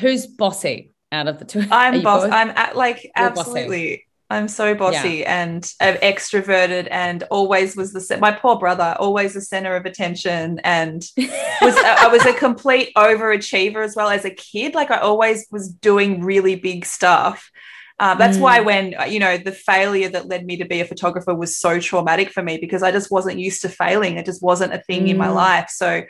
[0.00, 1.64] Who's bossy out of the two?
[1.70, 2.22] I'm boss.
[2.22, 2.32] Both?
[2.32, 3.88] I'm at, like absolutely.
[3.88, 4.02] Bossy.
[4.28, 5.44] I'm so bossy yeah.
[5.44, 10.58] and uh, extroverted, and always was the my poor brother, always the center of attention,
[10.64, 14.74] and was I was a complete overachiever as well as a kid.
[14.74, 17.52] Like I always was doing really big stuff,
[17.98, 18.42] uh, that's mm.
[18.42, 21.56] why when uh, you know the failure that led me to be a photographer was
[21.56, 24.18] so traumatic for me because I just wasn't used to failing.
[24.18, 25.10] It just wasn't a thing mm.
[25.10, 25.34] in my mm.
[25.34, 25.70] life.
[25.70, 26.02] So,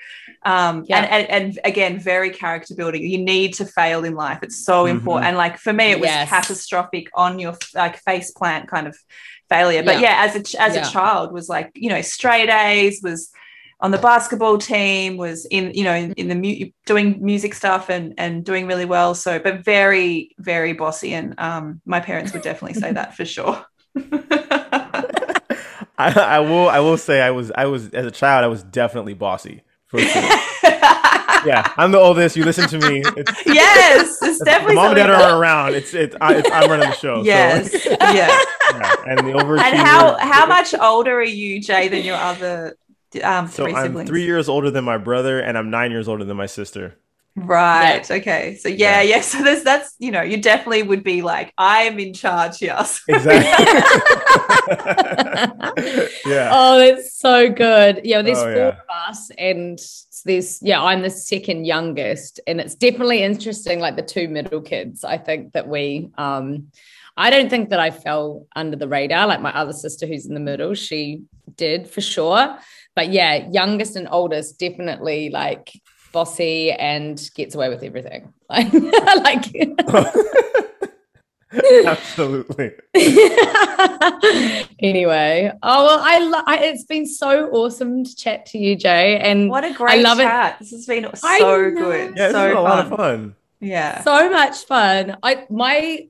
[0.44, 0.98] um, yeah.
[0.98, 3.02] and, and, and again, very character building.
[3.02, 4.40] You need to fail in life.
[4.42, 4.98] It's so mm-hmm.
[4.98, 5.26] important.
[5.26, 6.28] And like for me, it was yes.
[6.28, 8.96] catastrophic on your like face plant kind of
[9.48, 9.84] failure.
[9.84, 10.88] But yeah, yeah as a as yeah.
[10.88, 13.30] a child was like you know straight A's was
[13.80, 17.88] on the basketball team, was in you know in, in the mu- doing music stuff
[17.90, 19.14] and and doing really well.
[19.14, 23.64] So, but very very bossy, and um, my parents would definitely say that for sure.
[25.98, 28.62] I, I will I will say I was I was as a child I was
[28.62, 30.22] definitely bossy for sure.
[30.62, 32.36] yeah, I'm the oldest.
[32.36, 33.02] You listen to me.
[33.16, 35.74] It's, yes, it's definitely mom and dad are around.
[35.74, 37.22] It's it's, I, it's I'm running the show.
[37.22, 37.62] so- yeah.
[38.00, 38.94] yeah.
[39.06, 39.62] And the overachiever.
[39.62, 42.76] And how how much older are you, Jay, than your other
[43.22, 46.24] um, So three I'm three years older than my brother, and I'm nine years older
[46.24, 46.96] than my sister.
[47.38, 48.10] Right.
[48.10, 48.56] Okay.
[48.56, 49.16] So yeah, Yeah.
[49.16, 49.20] yeah.
[49.30, 52.76] So there's that's you know you definitely would be like I am in charge here.
[53.08, 53.46] Exactly.
[56.26, 56.50] yeah.
[56.52, 58.00] Oh, that's so good.
[58.04, 58.68] Yeah, there's Oh, four yeah.
[58.68, 59.78] of us, and
[60.24, 63.80] there's yeah, I'm the second youngest, and it's definitely interesting.
[63.80, 66.68] Like the two middle kids, I think that we, um,
[67.16, 69.26] I don't think that I fell under the radar.
[69.26, 71.22] Like my other sister, who's in the middle, she
[71.56, 72.58] did for sure.
[72.96, 75.70] But yeah, youngest and oldest, definitely like
[76.12, 78.32] bossy and gets away with everything.
[78.48, 79.44] Like, like
[81.86, 82.72] Absolutely.
[84.80, 89.18] anyway, oh well, I, lo- I it's been so awesome to chat to you, Jay,
[89.18, 90.24] and What a great I love it.
[90.24, 90.58] chat.
[90.58, 91.70] This has been so know.
[91.70, 92.14] good.
[92.16, 92.64] Yeah, so been a fun.
[92.64, 93.34] lot of fun.
[93.60, 94.02] Yeah.
[94.02, 95.16] so much fun.
[95.22, 96.08] I my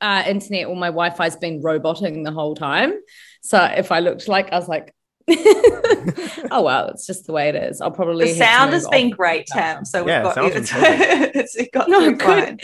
[0.00, 2.94] uh, internet or my Wi-Fi's been roboting the whole time,
[3.42, 4.94] so if I looked like I was like,
[6.50, 7.80] oh well, it's just the way it is.
[7.80, 9.84] I'll probably the sound has been great, Tam.
[9.84, 10.60] So we've Yeah, got you.
[10.60, 12.60] It's, been it's it got No, good.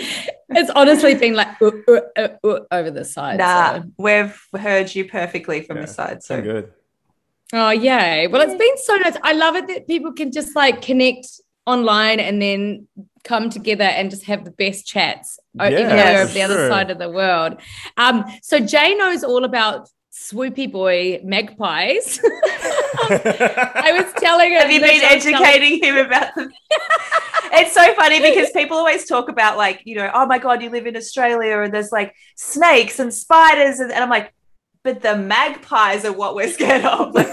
[0.51, 3.39] It's honestly been like uh, uh, uh, uh, over the side.
[3.39, 3.85] Nah, so.
[3.99, 6.23] we've heard you perfectly from Yeah, the side.
[6.23, 6.73] So So good.
[7.53, 8.27] Oh, yay.
[8.27, 9.17] Well, it's been so nice.
[9.23, 11.29] I love it that people can just like connect
[11.67, 12.89] online and then
[13.23, 16.33] come together and just have the best chats, uh, even though Yeah, you're for over
[16.35, 17.61] the other side of the world.
[17.97, 22.21] Um, so Jay knows all about swoopy boy magpies.
[22.25, 24.61] I was telling him.
[24.61, 26.51] have you been was telling- educating him about them?
[27.57, 30.71] it's so funny because people always talk about like you know oh my god you
[30.71, 34.33] live in australia and there's like snakes and spiders and, and i'm like
[34.83, 37.27] but the magpies are what we're scared of like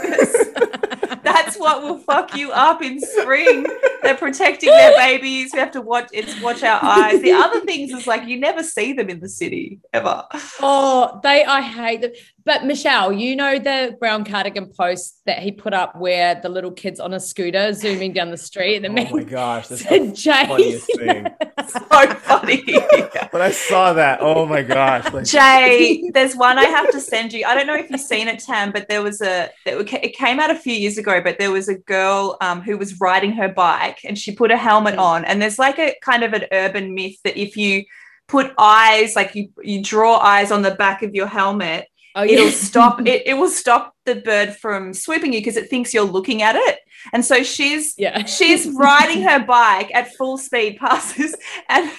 [1.23, 3.65] that's what will fuck you up in spring
[4.03, 7.91] they're protecting their babies we have to watch it's watch our eyes the other things
[7.91, 10.25] is like you never see them in the city ever
[10.63, 12.11] Oh, they, I hate them.
[12.43, 16.71] But Michelle, you know the brown cardigan post that he put up where the little
[16.71, 20.09] kid's on a scooter zooming down the street and oh the my gosh, that's said,
[20.09, 20.45] the Jay.
[20.47, 21.27] funniest thing.
[21.67, 21.79] so
[22.15, 22.63] funny
[23.31, 25.11] When I saw that, oh my gosh.
[25.13, 27.45] Like, Jay, there's one I have to send you.
[27.45, 30.49] I don't know if you've seen it, Tam, but there was a it came out
[30.51, 31.21] a few years ago.
[31.21, 34.57] But there was a girl um, who was riding her bike and she put a
[34.57, 34.99] helmet Mm.
[34.99, 35.25] on.
[35.25, 37.85] And there's like a kind of an urban myth that if you
[38.27, 42.49] put eyes, like you you draw eyes on the back of your helmet, Oh, it'll
[42.51, 43.23] stop it.
[43.25, 46.79] It will stop the bird from swooping you because it thinks you're looking at it.
[47.13, 48.25] And so she's Yeah.
[48.25, 51.35] she's riding her bike at full speed passes
[51.69, 51.89] and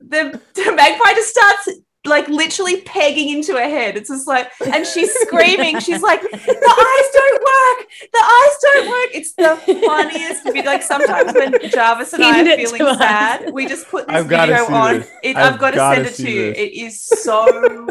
[0.00, 1.68] the, the magpie just starts
[2.04, 6.28] like literally pegging into her head it's just like and she's screaming she's like the
[6.30, 9.56] eyes don't work the eyes don't work it's the
[9.86, 10.62] funniest video.
[10.62, 12.98] like sometimes when jarvis and i are feeling to us.
[12.98, 15.10] sad we just put this I've video on this.
[15.24, 16.58] it, I've i've got to send it see to you this.
[16.58, 17.88] it is so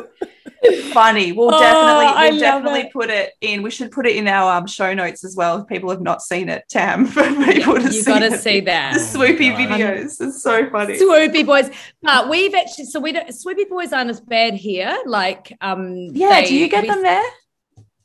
[0.91, 2.93] funny we'll Oh, definitely we'll definitely it.
[2.93, 5.67] put it in we should put it in our um, show notes as well if
[5.67, 8.39] people have not seen it tam for people to you see got to it.
[8.39, 8.93] see that.
[8.93, 9.69] the swoopy God.
[9.79, 11.69] videos it's so funny Swoopy boys,
[12.01, 14.97] but we've actually so we don't swoopy boys aren't as bad here.
[15.05, 17.23] Like, um, yeah they- do you get we, them there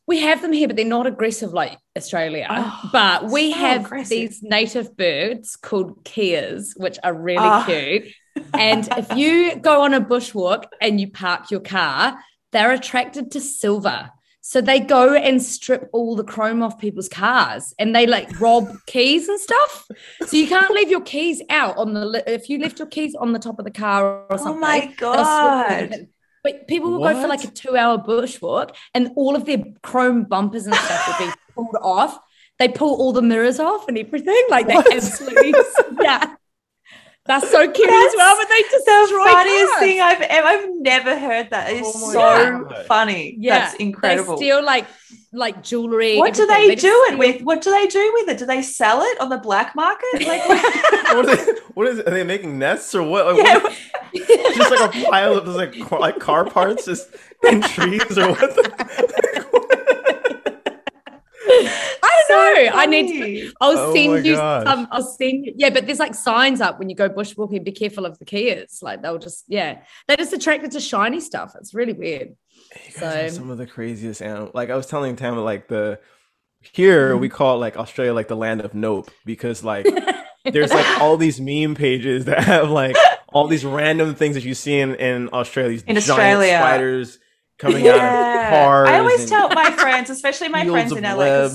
[0.06, 2.46] We have them here, but they're not aggressive like Australia.
[2.50, 4.10] Oh, but we so have aggressive.
[4.10, 7.64] these native birds called keas, which are really Oh.
[7.66, 8.12] cute.
[8.54, 12.18] And if you go on a bushwalk and you park your car,
[12.52, 14.10] they're attracted to silver.
[14.44, 18.68] So they go and strip all the chrome off people's cars and they like rob
[18.86, 19.86] keys and stuff.
[20.26, 23.14] So you can't leave your keys out on the li- if you left your keys
[23.14, 26.08] on the top of the car or oh my god.
[26.42, 30.66] But people will go for like a two-hour bushwalk, and all of their chrome bumpers
[30.66, 32.18] and stuff will be pulled off.
[32.58, 34.42] They pull all the mirrors off and everything.
[34.50, 34.92] Like they What?
[34.92, 35.54] absolutely,
[36.00, 36.34] yeah.
[37.24, 38.36] That's so cute That's as well.
[38.36, 39.78] But they just the destroy funniest cars.
[39.80, 41.70] thing I've ever I've never heard that.
[41.70, 42.84] It's Oh so God.
[42.86, 43.36] funny.
[43.38, 44.36] Yeah, That's incredible.
[44.36, 44.86] They steal like
[45.32, 46.18] like jewelry.
[46.18, 46.68] what do everything.
[46.68, 47.42] they, do it with?
[47.42, 48.38] What do they do with it?
[48.38, 50.08] Do they sell it on the black market?
[50.26, 52.00] Like what, are they, what is?
[52.00, 53.26] Are they making nests or what?
[53.36, 53.78] Like, yeah, what-
[54.56, 57.08] just like a pile of like car, like car parts just
[57.44, 58.40] in trees or what?
[58.56, 59.81] The,
[62.02, 62.70] I don't know.
[62.78, 63.52] I need to.
[63.60, 64.64] I'll Oh send you gosh.
[64.64, 64.88] some.
[64.90, 65.52] I'll send you.
[65.56, 67.64] Yeah, but there's like signs up when you go bushwalking.
[67.64, 68.80] Be careful of the kids.
[68.82, 71.54] Like they'll just yeah, they're just attracted to shiny stuff.
[71.58, 72.28] It's really weird.
[72.86, 74.52] You guys So- some of the craziest animals.
[74.54, 75.98] Like I was telling Tam, like the
[76.60, 77.36] here we mm-hmm.
[77.36, 79.84] call it like Australia like the land of nope because like
[80.44, 82.96] there's like all these meme pages that have like
[83.32, 86.58] all these random things that you see in, in Australia, these In giant Australia.
[86.58, 87.18] spiders
[87.62, 88.88] coming out of cars.
[88.88, 91.48] I always tell my friends, especially my friends in LA.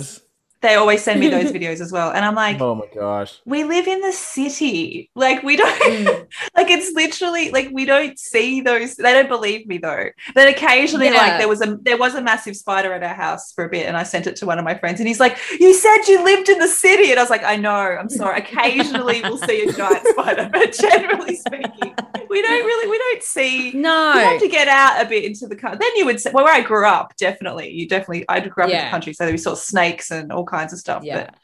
[0.68, 2.12] They always send me those videos as well.
[2.12, 3.40] And I'm like, Oh my gosh.
[3.46, 5.10] we live in the city.
[5.16, 6.28] Like we don't Mm.
[6.56, 8.96] like it's literally like we don't see those.
[8.96, 10.08] They don't believe me though.
[10.36, 11.14] Then occasionally, Yeah.
[11.24, 13.86] like there was a there was a massive spider at our house for a bit,
[13.88, 16.24] and I sent it to one of my friends, and he's like, "You said you
[16.24, 17.70] lived in the city," and I was like, "I know.
[18.00, 18.40] I'm sorry.
[18.46, 21.94] Occasionally, we'll see a giant spider, but generally speaking,
[22.30, 24.30] we don't really we don't see." No, You No.
[24.32, 25.78] have to get out a bit into the country.
[25.80, 28.70] Then you would say, well, where I grew up, definitely, you definitely, I grew up
[28.70, 31.04] in the country, so we saw snakes and all kinds of stuff.
[31.04, 31.26] Yeah.
[31.26, 31.36] But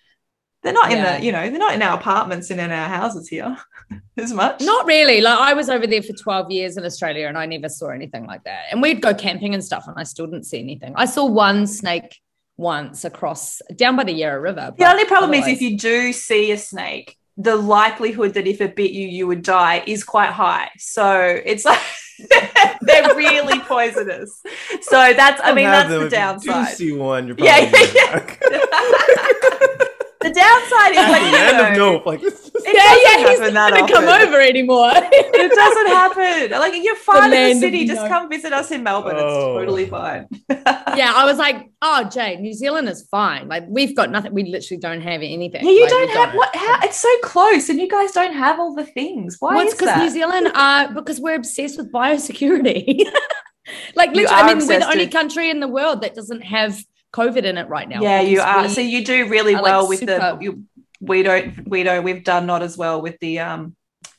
[0.63, 1.15] they're not Yeah.
[1.15, 3.57] in the, you know, they're not in our apartments and in our houses here
[4.17, 4.61] as much.
[4.61, 5.21] Not really.
[5.21, 8.25] Like I was over there for 12 years in Australia and I never saw anything
[8.25, 8.65] like that.
[8.71, 10.93] And we'd go camping and stuff and I still didn't see anything.
[10.95, 12.19] I saw one snake
[12.55, 14.73] once across down by the Yarra River.
[14.77, 18.75] the only problem is if you do see a snake, the likelihood that if it
[18.75, 20.69] bit you, you would die is quite high.
[20.77, 21.81] So it's like
[22.81, 24.41] they're really poisonous.
[24.81, 26.69] So that's, I mean that's the downside.
[26.69, 29.77] do see one, you're Yeah, probably yeah,
[30.23, 32.05] the downside is like, At you the end know, of nope.
[32.05, 34.91] Like this is- it yeah, yeah, doesn't he's not going to come over anymore.
[34.95, 36.51] it doesn't happen.
[36.59, 39.15] Like you're fine in the city, just no- come visit us in Melbourne.
[39.15, 39.57] It's Oh.
[39.57, 40.27] totally fine.
[40.49, 43.47] yeah, I was like, oh, Jay, New Zealand is fine.
[43.49, 44.33] Like we've got nothing.
[44.33, 45.65] We literally don't have anything.
[45.65, 46.55] Yeah, you Like, don't have what?
[46.55, 46.79] How?
[46.83, 49.37] It's so close, and you guys don't have all the things.
[49.39, 50.09] Why Well, is because New?
[50.09, 53.03] Zealand are because we're obsessed with biosecurity.
[53.95, 56.77] like literally, I mean, we're the only with- country in the world that doesn't have
[57.13, 58.01] COVID in it right now.
[58.01, 58.67] yeah, you are.
[58.67, 60.37] so you do really are, like, well with super- the.
[60.41, 60.63] You,
[60.99, 61.67] we don't.
[61.67, 62.03] We don't.
[62.03, 63.75] We've done not as well with the um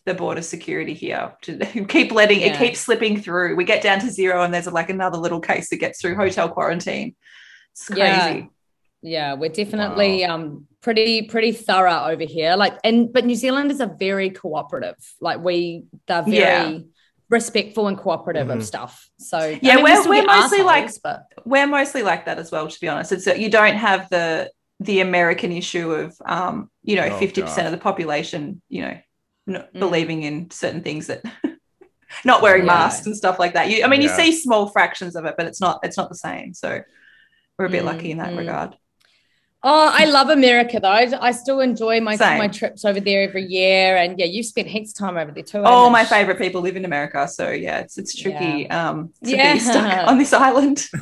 [0.06, 1.32] the border security here.
[1.42, 2.58] To keep letting it Yeah.
[2.58, 3.56] keeps slipping through.
[3.56, 6.48] We get down to zero, and there's like another little case that gets through hotel
[6.48, 7.14] quarantine.
[7.72, 8.00] It's crazy.
[8.02, 8.42] Yeah.
[9.02, 12.54] yeah, we're definitely um pretty pretty thorough over here.
[12.56, 14.96] Like, and but New Zealanders are very cooperative.
[15.20, 16.36] Like we, they're very.
[16.36, 16.78] Yeah.
[17.30, 18.56] Respectful and cooperative Mhm.
[18.56, 19.08] of stuff.
[19.18, 22.38] So I Yeah, mean, we we're- we're get mostly like- but we're mostly like that
[22.38, 24.50] as well to be honest it's that you don't have the
[24.80, 28.98] the american issue of um you know Oh, 50% of the population you know
[29.46, 29.78] not Mm.
[29.80, 31.22] believing in certain things that
[32.24, 32.72] not wearing Yeah.
[32.74, 34.08] masks and stuff like that you i mean Yeah.
[34.16, 36.80] you see small fractions of it but it's not it's not the same so
[37.58, 38.38] we're a bit Mm, lucky in that mm.
[38.38, 38.76] regard
[39.66, 40.88] Oh, I love America though.
[40.90, 42.36] I, still enjoy my Same.
[42.38, 43.96] my trips over there every year.
[43.96, 45.62] And yeah, you've spent heaps of time over there too.
[45.64, 49.54] all my favorite people live in america so yeah it's it's tricky um to Yeah.
[49.54, 50.86] be stuck on this island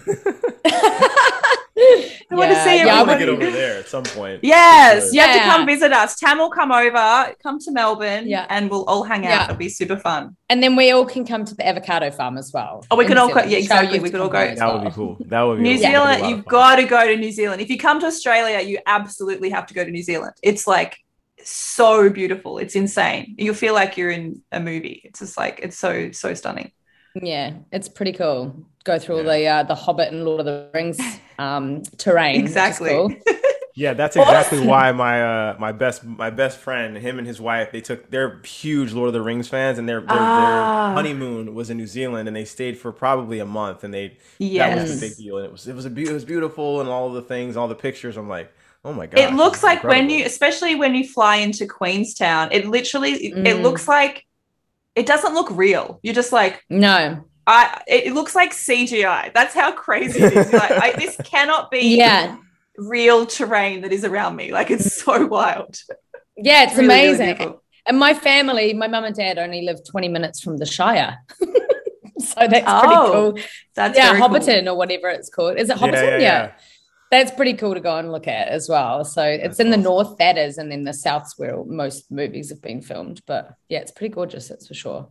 [1.77, 3.27] I want to see Yeah, I I want to everybody.
[3.27, 4.41] get over there at some point.
[4.43, 6.17] Yes, For you have to come visit us.
[6.19, 8.47] Tam will come over, come to Melbourne, Yeah.
[8.51, 9.31] and we'll all hang out.
[9.31, 9.45] Yeah.
[9.45, 10.37] It'll be super fun.
[10.51, 12.85] And then we all can come to the avocado farm as well.
[12.91, 14.39] Oh, we in can New all go- yeah, Show exactly, you we could all go.
[14.39, 15.17] as That would be cool.
[15.29, 17.63] That would be New that would be Zealand, you've got to go to New Zealand.
[17.63, 20.33] If you come to Australia, you absolutely have to go to New Zealand.
[20.43, 20.99] It's like
[21.43, 22.59] so beautiful.
[22.59, 23.35] It's insane.
[23.39, 25.01] You'll feel like you're in a movie.
[25.05, 26.71] It's just like it's so so stunning.
[27.15, 28.67] Yeah, it's pretty cool.
[28.85, 30.99] Go through all the uh, the Hobbit and Lord of the Rings
[31.43, 32.41] um, terrain.
[32.41, 32.91] Exactly.
[32.91, 33.13] cool.
[33.75, 34.69] Yeah, that's exactly Awesome.
[34.69, 38.39] why my uh my best my best friend, him and his wife, they took they're
[38.45, 40.89] huge Lord of the Rings fans, and their their, Ah.
[40.89, 44.19] their honeymoon was in New Zealand, and they stayed for probably a month, and they
[44.41, 46.81] that was the big deal, and it was it was a be- it was beautiful,
[46.83, 48.19] and all the things, all the pictures.
[48.19, 48.53] I'm like,
[48.85, 52.67] oh my god, it looks like when you especially when you fly into queenstown it
[52.67, 53.63] literally it Mm.
[53.63, 54.27] looks like
[54.95, 57.25] it doesn't look real you're just like No.
[57.47, 61.17] I it it looks like cgi that's how crazy it is You're like I, this
[61.25, 62.37] cannot be Yeah.
[62.79, 65.77] real terrain that is around me like it's so wild
[66.37, 67.27] Yeah, it's Really, really amazing.
[67.37, 67.63] beautiful.
[67.87, 71.19] and my family, my mum and dad only live 20 minutes from the Shire.
[72.29, 73.31] so that's Oh, pretty cool.
[73.75, 74.29] that's yeah, very cool.
[74.31, 75.59] Hobbiton or whatever it's called.
[75.59, 76.11] Is it yeah, Hobbiton?
[76.13, 76.53] yeah, yeah.
[77.11, 79.05] That's pretty cool to go and look at as well.
[79.05, 82.49] So it's That's in the north, that is, and then the south's where most movies
[82.49, 83.21] have been filmed.
[83.27, 85.09] But yeah, it's pretty gorgeous, that's for sure.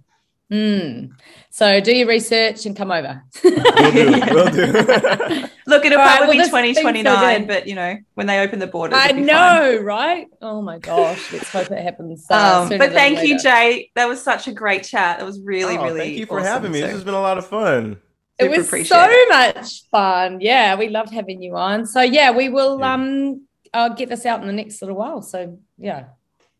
[0.52, 1.12] Mm.
[1.49, 3.24] So do your research and come over.
[3.43, 4.66] We'll do, we'll do.
[5.68, 8.28] look it'll All right, probably well, be this thing's so 2029 but you know when
[8.28, 10.28] they open the borders I it'll be know, right?
[10.41, 11.32] Oh my gosh.
[11.32, 12.26] Let's hope it happens.
[12.30, 15.78] Uh, um, but thank you jay that was such a great chat that was really
[15.78, 16.52] Oh, really thank you for awesome.
[16.52, 16.80] having me.
[16.82, 17.97] So This has been a lot of fun.
[18.38, 19.30] It super was so it.
[19.30, 20.41] much fun.
[20.41, 21.86] Yeah, we loved having you on.
[21.86, 22.93] So yeah, we will Yeah.
[22.93, 25.22] um uh, get this out in the next little while.
[25.22, 26.06] So yeah,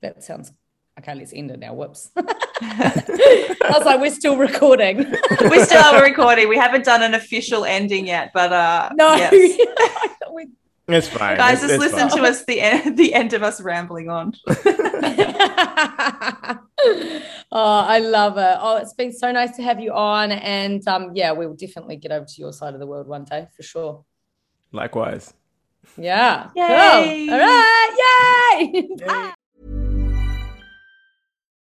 [0.02, 0.52] that sounds
[1.00, 1.16] okay.
[1.16, 1.74] Let's end it now.
[1.74, 2.12] Whoops.
[2.18, 4.98] I was like, we're still recording.
[5.50, 6.48] we still are recording.
[6.50, 9.32] We haven't done an official ending yet, but uh, no, yes.
[9.34, 10.48] I thought we-
[10.88, 11.38] It's fine.
[11.38, 12.18] guys, It's- just it's listen fine.
[12.20, 14.34] to us the end, the end of us rambling on.
[14.48, 14.56] oh,
[17.52, 18.58] I love it.
[18.60, 21.98] Oh, it's been so nice to have you on, and um, yeah, we will definitely
[21.98, 24.04] get over to your side of the world one day for sure.
[24.72, 25.34] Likewise.
[25.98, 26.50] Yeah.
[26.56, 27.28] Yay.
[27.28, 27.34] Cool.
[27.36, 28.70] All right.
[28.74, 28.88] Yay.
[29.06, 29.34] Bye.